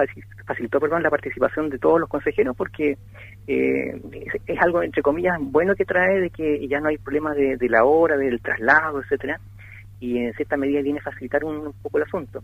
facilitó 0.47 0.79
perdón 0.79 1.03
la 1.03 1.11
participación 1.11 1.69
de 1.69 1.79
todos 1.79 1.99
los 1.99 2.09
consejeros 2.09 2.55
porque 2.57 2.97
es, 3.47 4.61
algo 4.61 4.83
entre 4.83 5.03
comillas 5.03 5.37
bueno 5.41 5.75
que 5.75 5.85
trae 5.85 6.21
de 6.21 6.31
que 6.31 6.69
ya 6.69 6.81
no 6.81 6.91
hay 6.91 6.99
problema 6.99 7.35
de, 7.35 7.57
de 7.57 7.69
la 7.69 7.85
hora 7.85 8.17
del 8.17 8.41
traslado 8.41 9.01
etcétera 9.01 9.41
y 10.01 10.19
en 10.19 10.33
cierta 10.35 10.57
medida 10.57 10.81
viene 10.81 11.01
a 11.01 11.03
facilitar 11.03 11.45
un, 11.45 11.73
poco 11.83 11.99
el 11.99 12.05
asunto. 12.05 12.43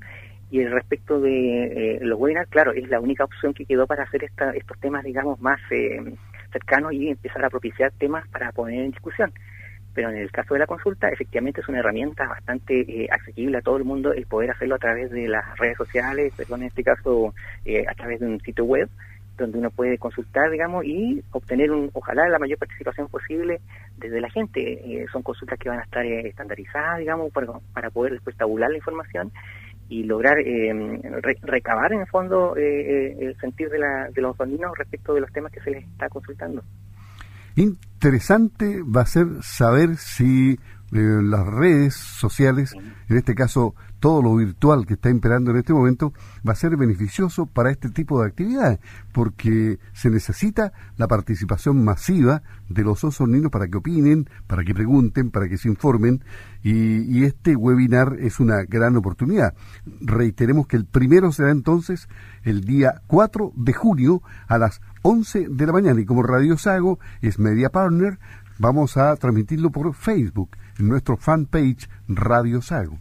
Y 0.50 0.64
respecto 0.64 1.20
de 1.20 1.96
eh, 1.96 1.98
los 2.02 2.18
webinars, 2.18 2.50
claro, 2.50 2.72
es 2.72 2.88
la 2.88 3.00
única 3.00 3.24
opción 3.24 3.54
que 3.54 3.64
quedó 3.64 3.86
para 3.86 4.04
hacer 4.04 4.24
esta, 4.24 4.50
estos 4.50 4.78
temas, 4.78 5.04
digamos, 5.04 5.40
más 5.40 5.60
eh, 5.70 6.14
cercanos 6.52 6.92
y 6.92 7.08
empezar 7.08 7.44
a 7.44 7.50
propiciar 7.50 7.92
temas 7.92 8.26
para 8.28 8.52
poner 8.52 8.84
en 8.84 8.90
discusión. 8.90 9.32
Pero 9.94 10.10
en 10.10 10.16
el 10.16 10.30
caso 10.30 10.54
de 10.54 10.60
la 10.60 10.66
consulta, 10.66 11.08
efectivamente 11.08 11.60
es 11.60 11.68
una 11.68 11.78
herramienta 11.78 12.26
bastante 12.26 12.80
eh, 12.80 13.08
accesible 13.10 13.58
a 13.58 13.62
todo 13.62 13.76
el 13.76 13.84
mundo 13.84 14.12
el 14.12 14.26
poder 14.26 14.50
hacerlo 14.50 14.74
a 14.74 14.78
través 14.78 15.10
de 15.10 15.28
las 15.28 15.56
redes 15.56 15.76
sociales, 15.76 16.32
perdón, 16.36 16.62
en 16.62 16.68
este 16.68 16.82
caso 16.82 17.32
a 17.88 17.94
través 17.94 18.20
de 18.20 18.26
un 18.26 18.40
sitio 18.40 18.64
web, 18.64 18.88
donde 19.36 19.58
uno 19.58 19.70
puede 19.70 19.98
consultar, 19.98 20.50
digamos, 20.50 20.84
y 20.84 21.22
obtener, 21.32 21.70
un, 21.70 21.90
ojalá, 21.92 22.28
la 22.28 22.38
mayor 22.38 22.58
participación 22.58 23.08
posible 23.08 23.60
desde 23.96 24.20
la 24.20 24.30
gente. 24.30 24.60
Eh, 24.62 25.06
son 25.12 25.22
consultas 25.22 25.58
que 25.58 25.68
van 25.68 25.80
a 25.80 25.82
estar 25.82 26.04
eh, 26.04 26.28
estandarizadas, 26.28 26.98
digamos, 26.98 27.32
para, 27.32 27.90
poder 27.90 28.12
después 28.12 28.36
tabular 28.36 28.70
la 28.70 28.76
información 28.76 29.32
y 29.88 30.04
lograr 30.04 30.38
eh, 30.38 30.72
recabar, 31.42 31.92
en 31.92 32.00
el 32.00 32.06
fondo, 32.06 32.56
el 32.56 33.36
sentir 33.40 33.68
de, 33.68 33.78
la, 33.78 34.08
de 34.10 34.22
los 34.22 34.36
bandinos 34.36 34.76
respecto 34.78 35.14
de 35.14 35.20
los 35.20 35.32
temas 35.32 35.52
que 35.52 35.60
se 35.60 35.70
les 35.70 35.84
está 35.84 36.08
consultando. 36.08 36.62
Interesante 37.56 38.82
va 38.82 39.02
a 39.02 39.06
ser 39.06 39.26
saber 39.42 39.96
si 39.96 40.58
las 40.90 41.46
redes 41.46 41.94
sociales, 41.94 42.74
en 43.08 43.16
este 43.16 43.34
caso 43.34 43.74
todo 44.04 44.20
lo 44.20 44.36
virtual 44.36 44.84
que 44.84 44.92
está 44.92 45.08
imperando 45.08 45.50
en 45.50 45.56
este 45.56 45.72
momento, 45.72 46.12
va 46.46 46.52
a 46.52 46.56
ser 46.56 46.76
beneficioso 46.76 47.46
para 47.46 47.70
este 47.70 47.88
tipo 47.88 48.20
de 48.20 48.28
actividades, 48.28 48.78
porque 49.12 49.78
se 49.94 50.10
necesita 50.10 50.74
la 50.98 51.08
participación 51.08 51.82
masiva 51.82 52.42
de 52.68 52.82
los 52.82 53.02
osorninos 53.02 53.50
para 53.50 53.66
que 53.66 53.78
opinen, 53.78 54.28
para 54.46 54.62
que 54.62 54.74
pregunten, 54.74 55.30
para 55.30 55.48
que 55.48 55.56
se 55.56 55.70
informen, 55.70 56.22
y, 56.62 57.18
y 57.18 57.24
este 57.24 57.56
webinar 57.56 58.18
es 58.20 58.40
una 58.40 58.64
gran 58.64 58.94
oportunidad. 58.98 59.54
Reiteremos 60.02 60.66
que 60.66 60.76
el 60.76 60.84
primero 60.84 61.32
será 61.32 61.50
entonces 61.50 62.06
el 62.42 62.60
día 62.60 63.00
4 63.06 63.54
de 63.56 63.72
junio 63.72 64.22
a 64.48 64.58
las 64.58 64.82
11 65.00 65.48
de 65.48 65.66
la 65.66 65.72
mañana, 65.72 65.98
y 65.98 66.04
como 66.04 66.22
Radio 66.22 66.58
Sago 66.58 66.98
es 67.22 67.38
media 67.38 67.70
partner, 67.70 68.18
vamos 68.58 68.98
a 68.98 69.16
transmitirlo 69.16 69.70
por 69.70 69.94
Facebook 69.94 70.50
en 70.78 70.88
nuestro 70.88 71.16
fanpage 71.16 71.88
Radio 72.06 72.60
Sago. 72.60 72.98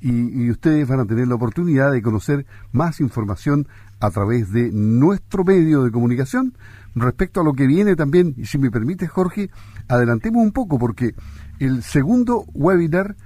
Y, 0.00 0.50
ustedes 0.50 0.88
van 0.88 1.00
a 1.00 1.04
tener 1.04 1.28
la 1.28 1.34
oportunidad 1.34 1.92
de 1.92 2.02
conocer 2.02 2.46
más 2.72 3.00
información 3.00 3.68
a 4.00 4.10
través 4.10 4.50
de 4.50 4.70
nuestro 4.72 5.44
medio 5.44 5.82
de 5.82 5.90
comunicación 5.90 6.54
respecto 6.94 7.40
a 7.40 7.44
lo 7.44 7.52
que 7.52 7.66
viene 7.66 7.96
también. 7.96 8.34
Y 8.36 8.46
si 8.46 8.58
me 8.58 8.70
permite, 8.70 9.06
Jorge, 9.06 9.50
adelantemos 9.88 10.42
un 10.42 10.52
poco 10.52 10.78
porque 10.78 11.14
el 11.58 11.82
segundo 11.82 12.44
webinar 12.54 13.16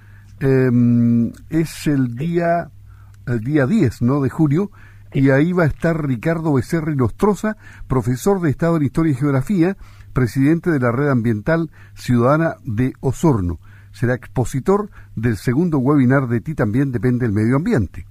em, 0.41 1.31
es 1.49 1.87
el 1.87 2.17
día 2.17 2.71
el 3.27 3.41
día 3.41 3.67
10 3.67 4.03
¿no? 4.03 4.21
de 4.21 4.29
julio 4.29 4.71
y 5.13 5.31
ahí 5.31 5.53
va 5.53 5.63
a 5.63 5.69
estar 5.69 6.07
Ricardo 6.07 6.53
Becerra 6.53 6.93
y 6.93 6.97
Nostroza, 6.97 7.57
profesor 7.87 8.41
de 8.41 8.51
Estado 8.51 8.77
en 8.77 8.83
Historia 8.83 9.13
y 9.13 9.17
Geografía, 9.17 9.77
presidente 10.13 10.71
de 10.71 10.81
la 10.81 10.91
Red 10.91 11.09
Ambiental 11.09 11.71
Ciudadana 11.95 12.57
de 12.65 12.93
Osorno 13.01 13.61
será 13.95 14.15
expositor 14.15 14.91
del 15.15 15.37
segundo 15.37 15.79
webinar 15.79 16.29
de 16.29 16.41
Ti 16.41 16.55
también 16.55 16.91
depende 16.93 17.25
el 17.25 17.33
medio 17.33 17.57
ambiente. 17.57 18.07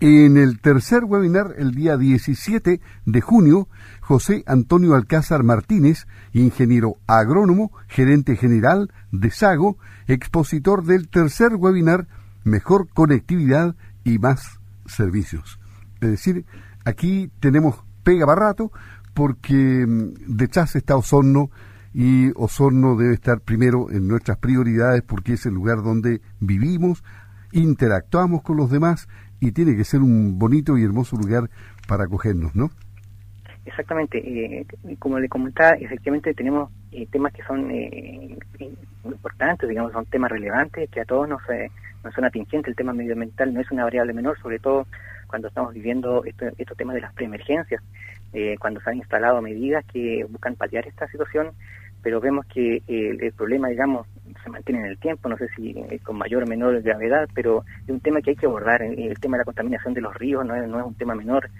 En 0.00 0.36
el 0.36 0.60
tercer 0.60 1.04
webinar, 1.04 1.54
el 1.58 1.72
día 1.72 1.96
17 1.96 2.80
de 3.04 3.20
junio, 3.20 3.68
José 4.00 4.42
Antonio 4.46 4.94
Alcázar 4.94 5.42
Martínez, 5.42 6.06
ingeniero 6.32 6.96
agrónomo, 7.06 7.72
gerente 7.88 8.36
general 8.36 8.92
de 9.12 9.30
Sago, 9.30 9.76
expositor 10.06 10.84
del 10.84 11.08
tercer 11.08 11.54
webinar 11.56 12.06
Mejor 12.44 12.88
conectividad 12.88 13.76
y 14.04 14.18
más 14.18 14.60
servicios. 14.86 15.58
Es 16.00 16.10
decir, 16.10 16.46
aquí 16.84 17.30
tenemos 17.40 17.82
pega 18.04 18.24
barato 18.24 18.72
porque 19.12 19.84
mm, 19.86 20.36
detrás 20.36 20.76
está 20.76 20.96
Osorno 20.96 21.50
y 21.94 22.30
Osorno 22.36 22.96
debe 22.96 23.14
estar 23.14 23.40
primero 23.40 23.90
en 23.90 24.08
nuestras 24.08 24.38
prioridades 24.38 25.02
porque 25.02 25.34
es 25.34 25.46
el 25.46 25.54
lugar 25.54 25.82
donde 25.82 26.20
vivimos, 26.40 27.02
interactuamos 27.52 28.42
con 28.42 28.56
los 28.56 28.70
demás 28.70 29.08
y 29.40 29.52
tiene 29.52 29.76
que 29.76 29.84
ser 29.84 30.00
un 30.00 30.38
bonito 30.38 30.76
y 30.76 30.84
hermoso 30.84 31.16
lugar 31.16 31.48
para 31.86 32.04
acogernos, 32.04 32.54
¿no? 32.54 32.70
Exactamente, 33.64 34.18
eh, 34.18 34.66
como 34.98 35.18
le 35.18 35.28
comentaba, 35.28 35.72
efectivamente 35.72 36.32
tenemos 36.32 36.70
eh, 36.90 37.06
temas 37.10 37.34
que 37.34 37.42
son 37.42 37.70
eh, 37.70 38.38
importantes, 39.04 39.68
digamos, 39.68 39.92
son 39.92 40.06
temas 40.06 40.30
relevantes, 40.30 40.88
que 40.88 41.02
a 41.02 41.04
todos 41.04 41.28
nos, 41.28 41.42
nos 42.02 42.14
son 42.14 42.24
atingentes, 42.24 42.66
el 42.70 42.76
tema 42.76 42.94
medioambiental 42.94 43.52
no 43.52 43.60
es 43.60 43.70
una 43.70 43.84
variable 43.84 44.14
menor, 44.14 44.40
sobre 44.40 44.58
todo 44.58 44.86
cuando 45.26 45.48
estamos 45.48 45.74
viviendo 45.74 46.24
estos 46.24 46.76
temas 46.78 46.94
de 46.94 47.02
las 47.02 47.12
preemergencias, 47.12 47.82
cuando 48.58 48.80
se 48.80 48.88
han 48.88 48.96
instalado 48.96 49.42
medidas 49.42 49.84
que 49.92 50.24
buscan 50.24 50.54
paliar 50.54 50.86
esta 50.86 51.06
situación, 51.08 51.48
pero 52.02 52.20
vemos 52.20 52.46
que 52.46 52.82
el, 52.86 53.32
problema, 53.32 53.68
digamos, 53.68 54.06
se 54.42 54.50
mantiene 54.50 54.80
en 54.80 54.86
el 54.86 54.98
tiempo, 54.98 55.28
no 55.28 55.36
sé 55.36 55.48
si 55.56 55.74
con 56.02 56.16
mayor 56.16 56.44
o 56.44 56.46
menor 56.46 56.80
gravedad, 56.82 57.28
pero 57.34 57.64
es 57.82 57.90
un 57.90 58.00
tema 58.00 58.20
que 58.20 58.30
hay 58.30 58.36
que 58.36 58.46
abordar. 58.46 58.82
El, 58.82 59.18
tema 59.18 59.36
de 59.36 59.42
la 59.42 59.44
contaminación 59.44 59.94
de 59.94 60.00
los 60.00 60.14
ríos 60.14 60.44
no 60.44 60.54
es, 60.54 60.68
no 60.68 60.78
es 60.78 60.86
un 60.86 60.94
tema 60.94 61.14
menor, 61.14 61.50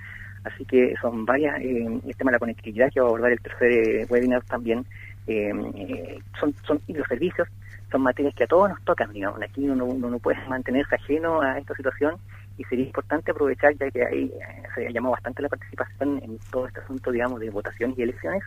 así 0.45 0.65
que 0.65 0.95
son 1.01 1.25
varias, 1.25 1.61
eh, 1.61 2.01
el 2.07 2.17
tema 2.17 2.31
de 2.31 2.37
la 2.37 2.39
conectividad 2.39 2.91
que 2.93 3.01
va 3.01 3.07
a 3.07 3.09
abordar 3.09 3.33
el 3.33 3.41
tercer 3.41 3.73
eh, 3.73 4.07
webinar 4.09 4.43
también, 4.45 4.85
eh, 5.27 5.53
eh, 5.75 6.19
son, 6.41 6.55
son, 6.67 6.81
y 6.87 6.95
los 6.95 7.07
servicios 7.07 7.49
son 7.91 8.03
materias 8.03 8.35
que 8.35 8.45
a 8.45 8.47
todos 8.47 8.69
nos 8.71 8.83
tocan, 8.85 9.13
digamos, 9.13 9.41
aquí 9.43 9.69
uno, 9.69 9.85
uno 9.85 10.11
no 10.11 10.19
puede 10.19 10.39
mantenerse 10.49 10.95
ajeno 10.95 11.41
a 11.41 11.59
esta 11.59 11.75
situación 11.75 12.17
y 12.59 12.65
sería 12.65 12.87
importante 12.87 13.31
aprovechar, 13.31 13.75
ya 13.77 13.91
que 13.91 14.05
ahí 14.05 14.33
se 14.75 14.87
ha 14.87 14.91
llamado 14.91 15.13
bastante 15.13 15.43
la 15.43 15.49
participación 15.49 16.21
en 16.23 16.39
todo 16.51 16.67
este 16.67 16.81
asunto, 16.81 17.11
digamos, 17.11 17.41
de 17.41 17.51
votaciones 17.51 17.99
y 17.99 18.03
elecciones, 18.03 18.43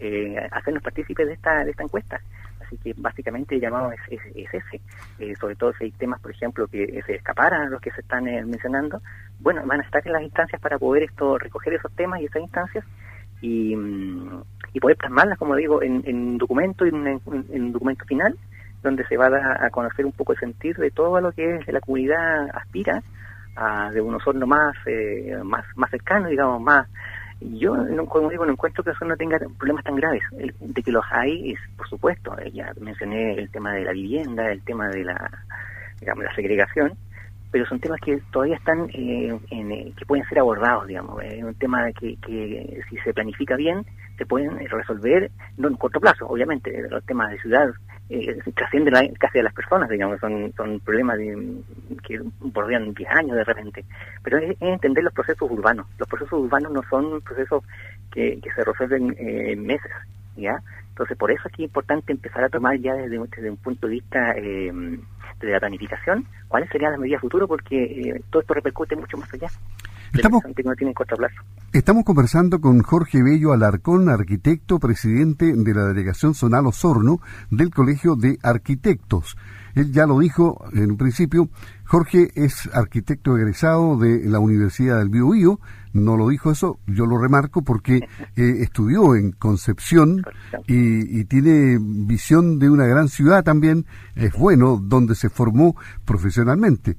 eh, 0.00 0.48
hacernos 0.50 0.82
partícipes 0.82 1.26
de 1.26 1.34
esta, 1.34 1.64
de 1.64 1.70
esta 1.70 1.82
encuesta. 1.82 2.20
Así 2.64 2.76
que 2.78 2.94
básicamente 2.96 3.54
el 3.54 3.60
llamado 3.60 3.92
es, 3.92 4.20
es, 4.34 4.54
ese. 4.54 4.80
Eh, 5.18 5.34
sobre 5.36 5.56
todo 5.56 5.72
si 5.74 5.84
hay 5.84 5.90
temas, 5.92 6.20
por 6.20 6.30
ejemplo, 6.30 6.66
que 6.66 7.02
se 7.06 7.14
escaparan 7.14 7.70
los 7.70 7.80
que 7.80 7.90
se 7.92 8.02
están 8.02 8.28
eh, 8.28 8.44
mencionando, 8.44 9.00
bueno, 9.40 9.62
van 9.64 9.80
a 9.80 9.84
estar 9.84 10.02
en 10.06 10.12
las 10.12 10.22
instancias 10.22 10.60
para 10.60 10.78
poder 10.78 11.04
esto 11.04 11.38
recoger 11.38 11.74
esos 11.74 11.92
temas 11.92 12.20
y 12.20 12.26
esas 12.26 12.42
instancias 12.42 12.84
y, 13.40 13.74
mm, 13.74 14.42
poder 14.80 14.96
plasmarlas, 14.96 15.38
como 15.38 15.56
digo, 15.56 15.82
en, 15.82 16.02
en 16.06 16.38
documento, 16.38 16.84
en, 16.84 17.04
en, 17.06 17.20
en 17.50 17.72
documento 17.72 18.04
final 18.04 18.36
donde 18.82 19.04
se 19.06 19.16
va 19.16 19.26
a, 19.26 19.66
a 19.66 19.70
conocer 19.70 20.06
un 20.06 20.12
poco 20.12 20.32
el 20.32 20.38
sentir 20.38 20.76
de 20.76 20.90
todo 20.90 21.20
lo 21.20 21.32
que 21.32 21.60
la 21.66 21.80
comunidad 21.80 22.48
aspira 22.54 23.02
a 23.56 23.90
de 23.90 24.00
un 24.00 24.14
Osorno 24.14 24.46
más, 24.46 24.76
eh, 24.86 25.36
más, 25.42 25.64
más 25.76 25.90
cercano, 25.90 26.28
digamos, 26.28 26.60
más... 26.62 26.88
Yo, 27.40 27.76
como 28.08 28.30
digo, 28.30 28.44
no 28.44 28.52
encuentro 28.52 28.82
que 28.82 28.90
Osorno 28.90 29.16
tenga 29.16 29.38
problemas 29.58 29.84
tan 29.84 29.94
graves. 29.96 30.22
de 30.32 30.82
que 30.82 30.90
los 30.90 31.04
hay, 31.10 31.52
es, 31.52 31.58
por 31.76 31.88
supuesto, 31.88 32.36
eh, 32.38 32.50
ya 32.52 32.72
mencioné 32.80 33.34
el 33.34 33.50
tema 33.50 33.72
de 33.74 33.84
la 33.84 33.92
vivienda, 33.92 34.50
el 34.50 34.62
tema 34.62 34.88
de 34.88 35.04
la, 35.04 35.30
digamos, 36.00 36.24
la 36.24 36.34
segregación, 36.34 36.94
pero 37.50 37.64
son 37.66 37.80
temas 37.80 38.00
que 38.00 38.20
todavía 38.32 38.56
están 38.56 38.90
eh, 38.92 39.38
en, 39.50 39.92
que 39.94 40.04
pueden 40.04 40.26
ser 40.28 40.40
abordados, 40.40 40.88
digamos. 40.88 41.22
Es 41.22 41.42
un 41.44 41.54
tema 41.54 41.92
que, 41.92 42.16
que 42.16 42.80
si 42.90 42.96
se 42.98 43.14
planifica 43.14 43.54
bien, 43.56 43.84
se 44.16 44.26
pueden 44.26 44.58
resolver, 44.68 45.30
no 45.56 45.68
en 45.68 45.76
corto 45.76 46.00
plazo, 46.00 46.26
obviamente, 46.26 46.72
los 46.90 47.04
temas 47.06 47.30
de 47.30 47.40
ciudad 47.40 47.68
eh, 48.10 48.38
trascienden 48.54 49.14
casi 49.14 49.38
a 49.38 49.42
las 49.42 49.52
personas, 49.52 49.88
digamos, 49.88 50.18
son, 50.20 50.52
son 50.56 50.80
problemas 50.80 51.18
de, 51.18 51.62
que 52.06 52.20
bordean 52.40 52.94
10 52.94 53.10
años 53.10 53.36
de 53.36 53.44
repente, 53.44 53.84
pero 54.22 54.38
es, 54.38 54.56
entender 54.60 55.04
los 55.04 55.12
procesos 55.12 55.50
urbanos. 55.50 55.86
Los 55.98 56.08
procesos 56.08 56.40
urbanos 56.40 56.72
no 56.72 56.82
son 56.88 57.20
procesos 57.20 57.62
que, 58.10 58.40
que 58.40 58.50
se 58.52 58.64
resuelven 58.64 59.14
eh, 59.18 59.52
en 59.52 59.66
meses, 59.66 59.92
¿ya? 60.36 60.62
Entonces, 60.90 61.16
por 61.16 61.30
eso 61.30 61.42
es 61.46 61.54
que 61.54 61.62
es 61.62 61.68
importante 61.68 62.12
empezar 62.12 62.42
a 62.42 62.48
tomar 62.48 62.76
ya 62.78 62.94
desde, 62.94 63.18
desde 63.18 63.50
un 63.50 63.56
punto 63.56 63.86
de 63.86 63.92
vista 63.92 64.32
eh, 64.36 64.72
de 65.40 65.52
la 65.52 65.60
planificación 65.60 66.26
cuáles 66.48 66.68
serían 66.70 66.92
las 66.92 67.00
medidas 67.00 67.20
futuras, 67.20 67.46
porque 67.46 67.84
eh, 67.84 68.22
todo 68.30 68.40
esto 68.40 68.54
repercute 68.54 68.96
mucho 68.96 69.16
más 69.16 69.32
allá. 69.32 69.48
Estamos, 70.12 70.42
estamos 71.72 72.04
conversando 72.04 72.60
con 72.60 72.82
Jorge 72.82 73.22
Bello 73.22 73.52
Alarcón, 73.52 74.08
arquitecto, 74.08 74.78
presidente 74.78 75.52
de 75.54 75.74
la 75.74 75.84
delegación 75.84 76.34
Zonal 76.34 76.66
Osorno 76.66 77.20
del 77.50 77.70
Colegio 77.70 78.16
de 78.16 78.38
Arquitectos. 78.42 79.36
Él 79.74 79.92
ya 79.92 80.06
lo 80.06 80.18
dijo 80.18 80.64
en 80.72 80.92
un 80.92 80.96
principio, 80.96 81.50
Jorge 81.84 82.30
es 82.34 82.68
arquitecto 82.72 83.36
egresado 83.36 83.98
de 83.98 84.24
la 84.24 84.38
Universidad 84.38 84.98
del 84.98 85.10
Biobío, 85.10 85.60
no 85.92 86.16
lo 86.16 86.28
dijo 86.28 86.50
eso, 86.50 86.78
yo 86.86 87.06
lo 87.06 87.18
remarco 87.18 87.62
porque 87.62 87.96
eh, 88.36 88.56
estudió 88.60 89.14
en 89.14 89.32
Concepción 89.32 90.24
y, 90.66 91.20
y, 91.20 91.24
tiene 91.26 91.78
visión 91.80 92.58
de 92.58 92.70
una 92.70 92.86
gran 92.86 93.08
ciudad 93.08 93.44
también, 93.44 93.84
es 94.16 94.32
bueno, 94.32 94.80
donde 94.82 95.14
se 95.14 95.28
formó 95.28 95.76
profesionalmente. 96.04 96.96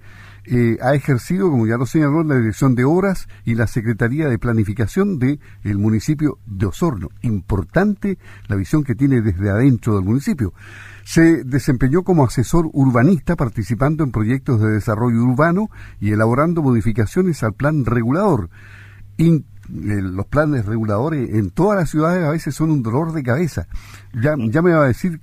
Eh, 0.52 0.80
ha 0.82 0.96
ejercido, 0.96 1.52
como 1.52 1.68
ya 1.68 1.78
lo 1.78 1.86
señaló, 1.86 2.24
la 2.24 2.34
dirección 2.34 2.74
de 2.74 2.84
obras 2.84 3.28
y 3.46 3.54
la 3.54 3.68
Secretaría 3.68 4.28
de 4.28 4.40
Planificación 4.40 5.20
del 5.20 5.40
el 5.64 5.78
municipio 5.78 6.40
de 6.48 6.66
Osorno. 6.66 7.10
Importante 7.22 8.18
la 8.48 8.56
visión 8.56 8.84
que 8.84 8.96
tiene 8.96 9.22
desde 9.22 9.52
adentro 9.52 9.94
del 9.94 10.06
municipio. 10.06 10.54
Se 11.04 11.44
desempeñó 11.44 12.02
como 12.02 12.26
asesor 12.26 12.68
urbanista 12.74 13.36
participando 13.36 14.04
en 14.04 14.12
proyectos 14.12 14.60
de 14.60 14.72
desarrollo 14.72 15.22
urbano 15.22 15.70
y 16.00 16.14
elaborando 16.14 16.64
modificaciones 16.64 17.44
al 17.44 17.54
plan 17.54 17.86
regulador. 17.86 18.50
Eh, 19.20 19.44
los 19.68 20.26
planes 20.26 20.66
reguladores 20.66 21.30
en 21.30 21.52
todas 21.52 21.78
las 21.78 21.92
ciudades 21.92 22.26
a 22.26 22.32
veces 22.32 22.56
son 22.56 22.72
un 22.72 22.82
dolor 22.82 23.14
de 23.14 23.22
cabeza. 23.22 23.68
Ya, 24.20 24.34
ya 24.36 24.64
me 24.64 24.74
va 24.74 24.86
a 24.86 24.88
decir 24.88 25.22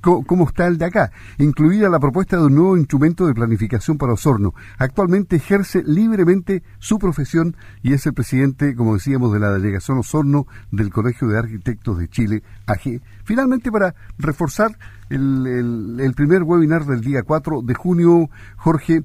cómo 0.00 0.46
está 0.48 0.66
el 0.66 0.78
de 0.78 0.86
acá, 0.86 1.10
incluida 1.38 1.88
la 1.88 1.98
propuesta 1.98 2.36
de 2.36 2.44
un 2.44 2.54
nuevo 2.54 2.76
instrumento 2.76 3.26
de 3.26 3.34
planificación 3.34 3.98
para 3.98 4.12
Osorno. 4.12 4.54
Actualmente 4.78 5.36
ejerce 5.36 5.82
libremente 5.84 6.62
su 6.78 6.98
profesión 6.98 7.56
y 7.82 7.92
es 7.92 8.06
el 8.06 8.14
presidente, 8.14 8.74
como 8.74 8.94
decíamos, 8.94 9.32
de 9.32 9.40
la 9.40 9.52
delegación 9.52 9.98
Osorno 9.98 10.46
del 10.70 10.90
Colegio 10.90 11.28
de 11.28 11.38
Arquitectos 11.38 11.98
de 11.98 12.08
Chile, 12.08 12.42
AG. 12.66 13.00
Finalmente, 13.24 13.70
para 13.72 13.94
reforzar 14.18 14.78
el, 15.10 16.12
primer 16.16 16.42
webinar 16.42 16.84
del 16.84 17.00
día 17.00 17.22
4 17.22 17.62
de 17.62 17.74
junio, 17.74 18.30
Jorge, 18.56 19.04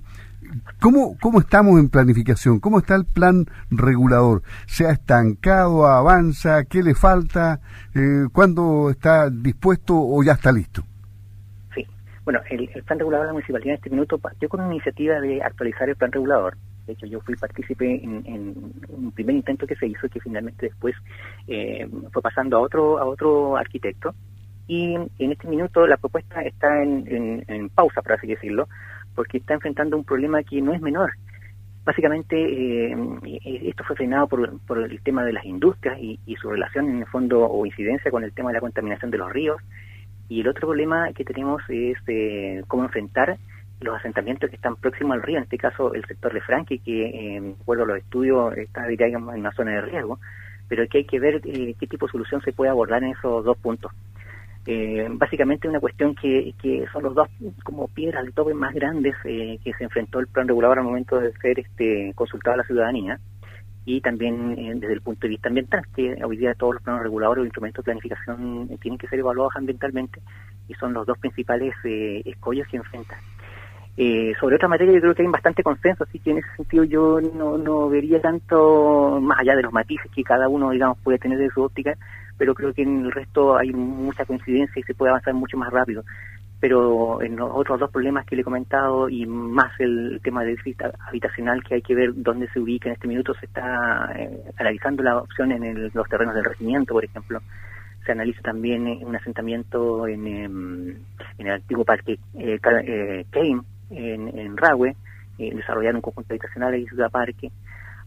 ¿Cómo, 0.79 1.17
¿Cómo 1.19 1.39
estamos 1.39 1.79
en 1.79 1.89
planificación? 1.89 2.59
¿Cómo 2.59 2.79
está 2.79 2.95
el 2.95 3.05
plan 3.05 3.45
regulador? 3.71 4.43
¿Se 4.67 4.85
ha 4.85 4.91
estancado? 4.91 5.87
¿Avanza? 5.87 6.65
¿Qué 6.65 6.83
le 6.83 6.93
falta? 6.93 7.61
Eh, 7.95 8.27
¿Cuándo 8.31 8.89
está 8.91 9.29
dispuesto 9.29 9.95
o 9.95 10.21
ya 10.21 10.33
está 10.33 10.51
listo? 10.51 10.83
Bueno, 12.25 12.41
el, 12.49 12.67
plan 12.83 12.99
regulador 12.99 13.25
de 13.25 13.29
la 13.29 13.33
municipalidad 13.33 13.69
en 13.69 13.75
este 13.75 13.89
minuto 13.89 14.17
partió 14.17 14.47
con 14.47 14.61
una 14.61 14.73
iniciativa 14.73 15.19
de 15.19 15.41
actualizar 15.41 15.89
el 15.89 15.95
plan 15.95 16.11
regulador. 16.11 16.57
De 16.85 16.93
hecho, 16.93 17.05
yo 17.05 17.21
fui 17.21 17.35
partícipe 17.35 17.85
en, 18.03 18.55
un 18.89 19.11
primer 19.11 19.35
intento 19.35 19.67
que 19.67 19.75
se 19.75 19.87
hizo 19.87 20.07
que 20.09 20.19
finalmente 20.19 20.67
después 20.67 20.95
eh, 21.47 21.87
fue 22.11 22.21
pasando 22.21 22.57
a 22.57 22.59
otro, 22.61 22.97
a 22.97 23.05
otro 23.05 23.57
arquitecto. 23.57 24.13
Y 24.67 24.95
en 24.95 25.31
este 25.31 25.47
minuto 25.47 25.85
la 25.85 25.97
propuesta 25.97 26.41
está 26.41 26.81
en, 26.81 27.43
en 27.47 27.69
pausa, 27.69 28.01
por 28.01 28.13
así 28.13 28.27
decirlo, 28.27 28.67
porque 29.15 29.37
está 29.37 29.53
enfrentando 29.53 29.97
un 29.97 30.05
problema 30.05 30.43
que 30.43 30.61
no 30.61 30.73
es 30.73 30.81
menor. 30.81 31.11
Básicamente, 31.85 32.37
eh, 32.37 32.95
esto 33.65 33.83
fue 33.83 33.97
frenado 33.97 34.27
por, 34.27 34.57
por, 34.61 34.79
el 34.79 35.01
tema 35.01 35.25
de 35.25 35.33
las 35.33 35.43
industrias 35.43 35.99
y, 35.99 36.35
su 36.41 36.49
relación, 36.49 36.89
en 36.89 36.99
el 36.99 37.05
fondo, 37.07 37.45
o 37.45 37.65
incidencia 37.65 38.09
con 38.09 38.23
el 38.23 38.31
tema 38.31 38.49
de 38.49 38.55
la 38.55 38.61
contaminación 38.61 39.11
de 39.11 39.17
los 39.17 39.31
ríos. 39.31 39.61
Y 40.29 40.41
el 40.41 40.47
otro 40.47 40.67
problema 40.67 41.11
que 41.13 41.25
tenemos 41.25 41.61
es 41.69 41.97
eh, 42.07 42.63
cómo 42.67 42.83
enfrentar 42.83 43.37
los 43.81 43.95
asentamientos 43.95 44.49
que 44.49 44.55
están 44.55 44.75
próximos 44.77 45.15
al 45.15 45.21
río, 45.21 45.37
en 45.37 45.43
este 45.43 45.57
caso 45.57 45.93
el 45.93 46.05
sector 46.05 46.33
de 46.33 46.41
Franque, 46.41 46.79
que, 46.79 47.05
eh, 47.05 47.41
de 47.41 47.55
acuerdo 47.61 47.83
a 47.83 47.87
los 47.87 47.97
estudios, 47.97 48.57
está, 48.57 48.87
en 48.87 49.15
una 49.23 49.51
zona 49.51 49.71
de 49.71 49.81
riesgo, 49.81 50.19
pero 50.67 50.87
que 50.87 50.99
hay 50.99 51.05
que 51.05 51.19
ver 51.19 51.41
eh, 51.45 51.75
qué 51.79 51.87
tipo 51.87 52.05
de 52.05 52.11
solución 52.11 52.41
se 52.41 52.53
puede 52.53 52.71
abordar 52.71 53.03
en 53.03 53.11
esos 53.11 53.43
dos 53.43 53.57
puntos. 53.57 53.91
Eh, 54.65 55.07
básicamente 55.11 55.67
una 55.67 55.81
cuestión 55.81 56.15
que, 56.15 56.53
que 56.61 56.85
son 56.93 57.03
los 57.03 57.13
dos 57.13 57.27
como 57.65 57.89
piedras 57.89 58.23
de 58.23 58.31
tope 58.31 58.53
más 58.53 58.73
grandes 58.73 59.13
eh, 59.25 59.59
que 59.61 59.73
se 59.73 59.83
enfrentó 59.83 60.19
el 60.19 60.27
plan 60.27 60.47
regulador 60.47 60.79
al 60.79 60.85
momento 60.85 61.19
de 61.19 61.33
ser 61.33 61.59
este 61.59 62.13
consultado 62.15 62.53
a 62.53 62.57
la 62.57 62.63
ciudadanía 62.63 63.19
y 63.85 64.01
también 64.01 64.57
eh, 64.57 64.73
desde 64.75 64.93
el 64.93 65.01
punto 65.01 65.21
de 65.21 65.29
vista 65.29 65.49
ambiental, 65.49 65.83
que 65.95 66.15
hoy 66.23 66.37
día 66.37 66.53
todos 66.53 66.75
los 66.75 66.83
planos 66.83 67.03
reguladores 67.03 67.41
o 67.41 67.45
instrumentos 67.45 67.83
de 67.83 67.91
planificación 67.91 68.67
eh, 68.69 68.77
tienen 68.81 68.97
que 68.97 69.07
ser 69.07 69.19
evaluados 69.19 69.55
ambientalmente 69.55 70.21
y 70.67 70.73
son 70.75 70.93
los 70.93 71.05
dos 71.05 71.17
principales 71.17 71.73
escollos 71.83 72.67
que 72.67 72.77
enfrentan. 72.77 73.19
sobre 74.39 74.55
otra 74.55 74.69
materia 74.69 74.93
yo 74.93 75.01
creo 75.01 75.15
que 75.15 75.23
hay 75.23 75.27
bastante 75.27 75.61
consenso, 75.61 76.05
así 76.05 76.19
que 76.19 76.31
en 76.31 76.37
ese 76.37 76.47
sentido 76.55 76.85
yo 76.85 77.19
no, 77.19 77.57
no 77.57 77.89
vería 77.89 78.21
tanto, 78.21 79.19
más 79.21 79.39
allá 79.39 79.55
de 79.55 79.63
los 79.63 79.73
matices 79.73 80.09
que 80.15 80.23
cada 80.23 80.47
uno 80.47 80.71
digamos 80.71 80.97
puede 81.03 81.19
tener 81.19 81.37
de 81.37 81.49
su 81.49 81.61
óptica, 81.61 81.97
pero 82.37 82.55
creo 82.55 82.73
que 82.73 82.83
en 82.83 83.05
el 83.05 83.11
resto 83.11 83.57
hay 83.57 83.73
mucha 83.73 84.25
coincidencia 84.25 84.79
y 84.79 84.83
se 84.83 84.93
puede 84.93 85.11
avanzar 85.11 85.33
mucho 85.33 85.57
más 85.57 85.71
rápido. 85.71 86.03
Pero 86.63 87.21
en 87.21 87.35
los 87.35 87.51
otros 87.53 87.77
dos 87.77 87.91
problemas 87.91 88.25
que 88.25 88.37
le 88.37 88.41
he 88.41 88.45
comentado 88.45 89.09
y 89.09 89.25
más 89.25 89.77
el 89.79 90.21
tema 90.23 90.45
del 90.45 90.57
habitacional 91.09 91.61
que 91.61 91.75
hay 91.75 91.81
que 91.81 91.93
ver 91.93 92.13
dónde 92.15 92.47
se 92.53 92.59
ubica 92.61 92.87
en 92.87 92.93
este 92.93 93.05
minuto, 93.05 93.33
se 93.33 93.47
está 93.47 94.09
eh, 94.15 94.29
analizando 94.55 95.03
la 95.03 95.17
opción 95.17 95.51
en 95.51 95.91
los 95.93 96.07
terrenos 96.07 96.33
del 96.33 96.45
regimiento, 96.45 96.93
por 96.93 97.03
ejemplo. 97.03 97.41
Se 98.05 98.13
analiza 98.13 98.41
también 98.43 98.87
eh, 98.87 98.99
un 99.01 99.13
asentamiento 99.13 100.07
en, 100.07 100.25
em, 100.25 100.89
en 101.37 101.47
el 101.47 101.51
antiguo 101.51 101.83
parque 101.83 102.17
eh, 102.39 102.57
eh 102.63 103.25
en, 103.89 104.39
en 104.39 104.55
Rahue, 104.55 104.95
desarrollar 105.37 105.95
un 105.95 106.01
conjunto 106.01 106.31
habitacional 106.31 106.75
y 106.75 106.87
ciudad 106.87 107.11
parque. 107.11 107.51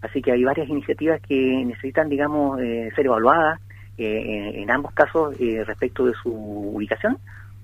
Así 0.01 0.23
que 0.23 0.33
hay 0.33 0.43
varias 0.45 0.71
iniciativas 0.71 1.21
que 1.21 1.63
necesitan, 1.63 2.09
digamos, 2.09 2.59
ser 2.59 3.05
evaluadas 3.05 3.61
eh, 3.99 4.63
en 4.63 4.71
ambos 4.71 4.93
casos 4.93 5.35
eh, 5.41 5.65
respecto 5.65 6.05
de 6.05 6.13
su 6.23 6.31
ubicación, 6.31 7.17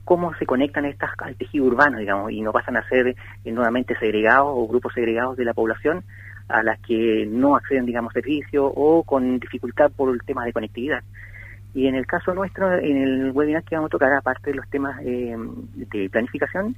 cómo 0.04 0.34
se 0.34 0.46
conectan 0.46 0.84
estas 0.84 1.10
al 1.18 1.36
tejido 1.36 1.64
urbano, 1.66 1.98
digamos, 1.98 2.30
y 2.32 2.40
no 2.40 2.52
pasan 2.52 2.76
a 2.76 2.88
ser 2.88 3.08
eh, 3.08 3.52
nuevamente 3.52 3.96
segregados 3.98 4.48
o 4.48 4.66
grupos 4.66 4.92
segregados 4.94 5.36
de 5.36 5.44
la 5.44 5.54
población 5.54 6.04
a 6.48 6.62
las 6.62 6.78
que 6.80 7.26
no 7.30 7.56
acceden, 7.56 7.86
digamos, 7.86 8.12
servicios 8.12 8.70
o 8.74 9.04
con 9.04 9.38
dificultad 9.38 9.90
por 9.90 10.12
el 10.12 10.20
tema 10.22 10.44
de 10.44 10.52
conectividad. 10.52 11.02
Y 11.74 11.86
en 11.86 11.94
el 11.94 12.06
caso 12.06 12.34
nuestro, 12.34 12.74
en 12.74 12.98
el 12.98 13.30
webinar 13.30 13.64
que 13.64 13.76
vamos 13.76 13.88
a 13.88 13.92
tocar, 13.92 14.12
aparte 14.12 14.50
de 14.50 14.56
los 14.56 14.68
temas 14.68 14.98
de 15.02 16.10
planificación, 16.10 16.76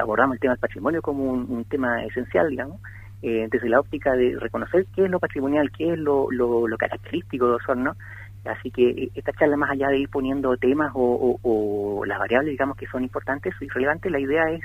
abordamos 0.00 0.36
el 0.36 0.40
tema 0.40 0.54
del 0.54 0.60
patrimonio 0.60 1.02
como 1.02 1.24
un, 1.24 1.64
tema 1.66 2.02
esencial, 2.04 2.48
digamos, 2.48 2.80
desde 3.20 3.68
la 3.68 3.80
óptica 3.80 4.12
de 4.12 4.38
reconocer 4.38 4.86
qué 4.94 5.04
es 5.04 5.10
lo 5.10 5.18
patrimonial, 5.18 5.70
qué 5.76 5.92
es 5.92 5.98
lo, 5.98 6.30
lo, 6.30 6.66
lo 6.66 6.78
característico 6.78 7.48
de 7.48 7.56
Osorno, 7.56 7.96
Así 8.44 8.70
que 8.70 8.88
eh, 8.88 9.10
esta 9.14 9.32
charla, 9.32 9.56
más 9.56 9.70
allá 9.70 9.88
de 9.88 9.98
ir 9.98 10.08
poniendo 10.08 10.56
temas 10.56 10.92
o, 10.94 12.02
las 12.06 12.18
variables, 12.18 12.52
digamos, 12.52 12.76
que 12.76 12.86
son 12.86 13.02
importantes 13.02 13.54
y 13.60 13.68
relevantes, 13.68 14.10
la 14.10 14.20
idea 14.20 14.50
es 14.50 14.62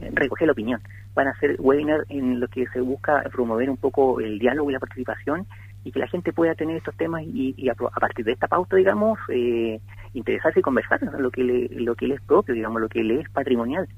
eh, 0.00 0.10
recoger 0.12 0.46
la 0.46 0.52
opinión. 0.52 0.80
Van 1.14 1.28
a 1.28 1.38
ser 1.38 1.56
webinars 1.58 2.08
en 2.10 2.40
los 2.40 2.50
que 2.50 2.66
se 2.68 2.80
busca 2.80 3.22
promover 3.32 3.68
un 3.68 3.76
poco 3.76 4.20
el 4.20 4.38
diálogo 4.38 4.70
y 4.70 4.74
la 4.74 4.80
participación 4.80 5.46
y 5.84 5.92
que 5.92 6.00
la 6.00 6.08
gente 6.08 6.32
pueda 6.32 6.54
tener 6.54 6.76
estos 6.76 6.96
temas 6.96 7.22
y, 7.24 7.68
a, 7.68 7.74
partir 7.74 8.24
de 8.24 8.32
esta 8.32 8.48
pauta, 8.48 8.76
digamos, 8.76 9.18
eh, 9.28 9.80
interesarse 10.14 10.60
y 10.60 10.62
conversar 10.62 11.00
lo 11.18 11.30
que 11.30 11.44
le, 11.44 11.68
lo 11.80 11.94
que 11.94 12.08
le 12.08 12.14
es 12.16 12.22
propio, 12.22 12.54
digamos, 12.54 12.80
lo 12.80 12.88
que 12.88 13.02
le 13.02 13.20
es 13.20 13.30
patrimonial 13.30 13.88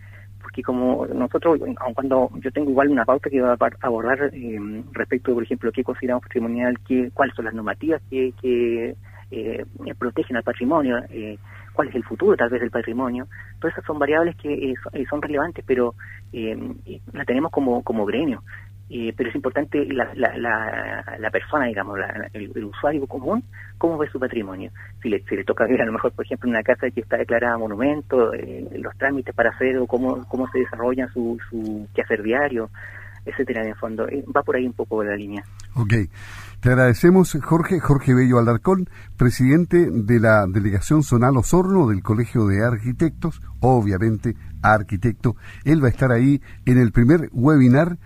porque 0.40 0.62
como 0.62 1.06
nosotros, 1.06 1.60
aun 1.78 1.94
cuando 1.94 2.30
yo 2.40 2.50
tengo 2.50 2.70
igual 2.70 2.88
una 2.88 3.04
pauta 3.04 3.28
que 3.28 3.40
va 3.40 3.52
a 3.52 3.70
abordar 3.82 4.30
respecto, 4.92 5.34
por 5.34 5.42
ejemplo, 5.42 5.72
qué 5.72 5.84
consideramos 5.84 6.22
patrimonial, 6.22 6.78
qué, 6.86 7.10
cuáles 7.12 7.34
son 7.34 7.44
las 7.44 7.54
normativas 7.54 8.00
que, 8.08 8.32
que 8.40 8.96
eh, 9.30 9.64
protegen 9.98 10.36
al 10.36 10.42
patrimonio, 10.42 10.98
eh, 11.10 11.38
cuál 11.72 11.88
es 11.88 11.94
el 11.94 12.04
futuro 12.04 12.36
tal 12.36 12.50
vez 12.50 12.60
del 12.60 12.70
patrimonio. 12.70 13.26
Todas 13.60 13.74
esas 13.74 13.84
son 13.84 13.98
variables 13.98 14.36
que 14.36 14.74
son 15.08 15.22
relevantes, 15.22 15.64
pero 15.66 15.94
la 16.32 17.24
tenemos 17.24 17.50
como, 17.50 17.82
como 17.82 18.04
gremio. 18.04 18.42
Eh, 18.90 19.12
pero 19.14 19.28
es 19.28 19.34
importante 19.34 19.84
la, 19.92 20.10
la, 20.14 21.04
la, 21.18 21.30
persona, 21.30 21.66
digamos, 21.66 21.98
el, 22.32 22.64
usuario 22.64 23.06
común, 23.06 23.44
cómo 23.76 23.98
ve 23.98 24.08
su 24.08 24.18
patrimonio. 24.18 24.70
Si 25.02 25.10
le, 25.10 25.22
si 25.24 25.36
le 25.36 25.44
toca 25.44 25.66
ver 25.66 25.82
a 25.82 25.86
lo 25.86 25.92
mejor, 25.92 26.12
por 26.12 26.24
ejemplo, 26.24 26.48
una 26.48 26.62
casa 26.62 26.90
que 26.90 27.00
está 27.00 27.18
declarada 27.18 27.58
monumento, 27.58 28.32
eh, 28.32 28.66
los 28.78 28.96
trámites 28.96 29.34
para 29.34 29.50
hacer 29.50 29.76
o 29.76 29.86
cómo, 29.86 30.26
cómo 30.28 30.48
se 30.48 30.60
desarrolla 30.60 31.06
su, 31.08 31.38
su 31.50 31.86
quehacer 31.94 32.22
diario, 32.22 32.70
etcétera, 33.24 33.62
en 33.62 33.68
el 33.68 33.76
fondo. 33.76 34.08
Eh, 34.08 34.24
va 34.34 34.42
por 34.42 34.56
ahí 34.56 34.66
un 34.66 34.72
poco 34.72 35.02
la 35.02 35.16
línea. 35.16 35.44
Ok. 35.74 35.94
Te 36.60 36.70
agradecemos, 36.70 37.38
Jorge, 37.40 37.78
Jorge 37.78 38.14
Bello 38.14 38.38
Alarcón, 38.38 38.88
presidente 39.16 39.90
de 39.90 40.18
la 40.18 40.46
Delegación 40.48 41.04
Zonal 41.04 41.36
Osorno 41.36 41.86
del 41.88 42.02
Colegio 42.02 42.46
de 42.46 42.64
Arquitectos, 42.64 43.40
obviamente 43.60 44.34
arquitecto. 44.62 45.36
Él 45.64 45.82
va 45.82 45.86
a 45.86 45.90
estar 45.90 46.10
ahí 46.10 46.42
en 46.66 46.78
el 46.78 46.90
primer 46.90 47.30
webinar 47.32 47.98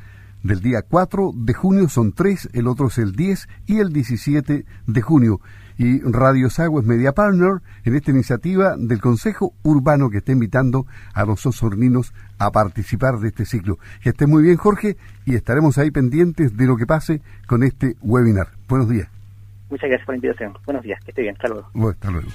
del 0.42 0.60
día 0.60 0.82
4 0.82 1.32
de 1.34 1.54
junio, 1.54 1.88
son 1.88 2.12
tres, 2.12 2.48
el 2.52 2.66
otro 2.66 2.88
es 2.88 2.98
el 2.98 3.12
10 3.12 3.48
y 3.66 3.78
el 3.78 3.92
17 3.92 4.64
de 4.86 5.02
junio. 5.02 5.40
Y 5.82 5.98
Radio 5.98 6.48
Sagües 6.48 6.86
Media 6.86 7.10
Partner 7.10 7.54
en 7.84 7.96
esta 7.96 8.12
iniciativa 8.12 8.76
del 8.78 9.00
Consejo 9.00 9.52
Urbano 9.64 10.10
que 10.10 10.18
está 10.18 10.30
invitando 10.30 10.86
a 11.12 11.24
los 11.24 11.44
osorninos 11.44 12.14
a 12.38 12.52
participar 12.52 13.18
de 13.18 13.30
este 13.30 13.44
ciclo. 13.44 13.80
Que 14.00 14.10
esté 14.10 14.28
muy 14.28 14.44
bien, 14.44 14.58
Jorge, 14.58 14.96
y 15.26 15.34
estaremos 15.34 15.78
ahí 15.78 15.90
pendientes 15.90 16.56
de 16.56 16.66
lo 16.66 16.76
que 16.76 16.86
pase 16.86 17.20
con 17.48 17.64
este 17.64 17.96
webinar. 18.00 18.46
Buenos 18.68 18.88
días. 18.88 19.08
Muchas 19.70 19.88
gracias 19.88 20.06
por 20.06 20.12
la 20.12 20.16
invitación. 20.18 20.52
Buenos 20.64 20.84
días, 20.84 21.02
que 21.02 21.10
esté 21.10 21.22
bien. 21.22 21.34
Hasta 21.34 21.48
luego. 21.48 21.90
hasta 21.90 22.10
luego. 22.12 22.28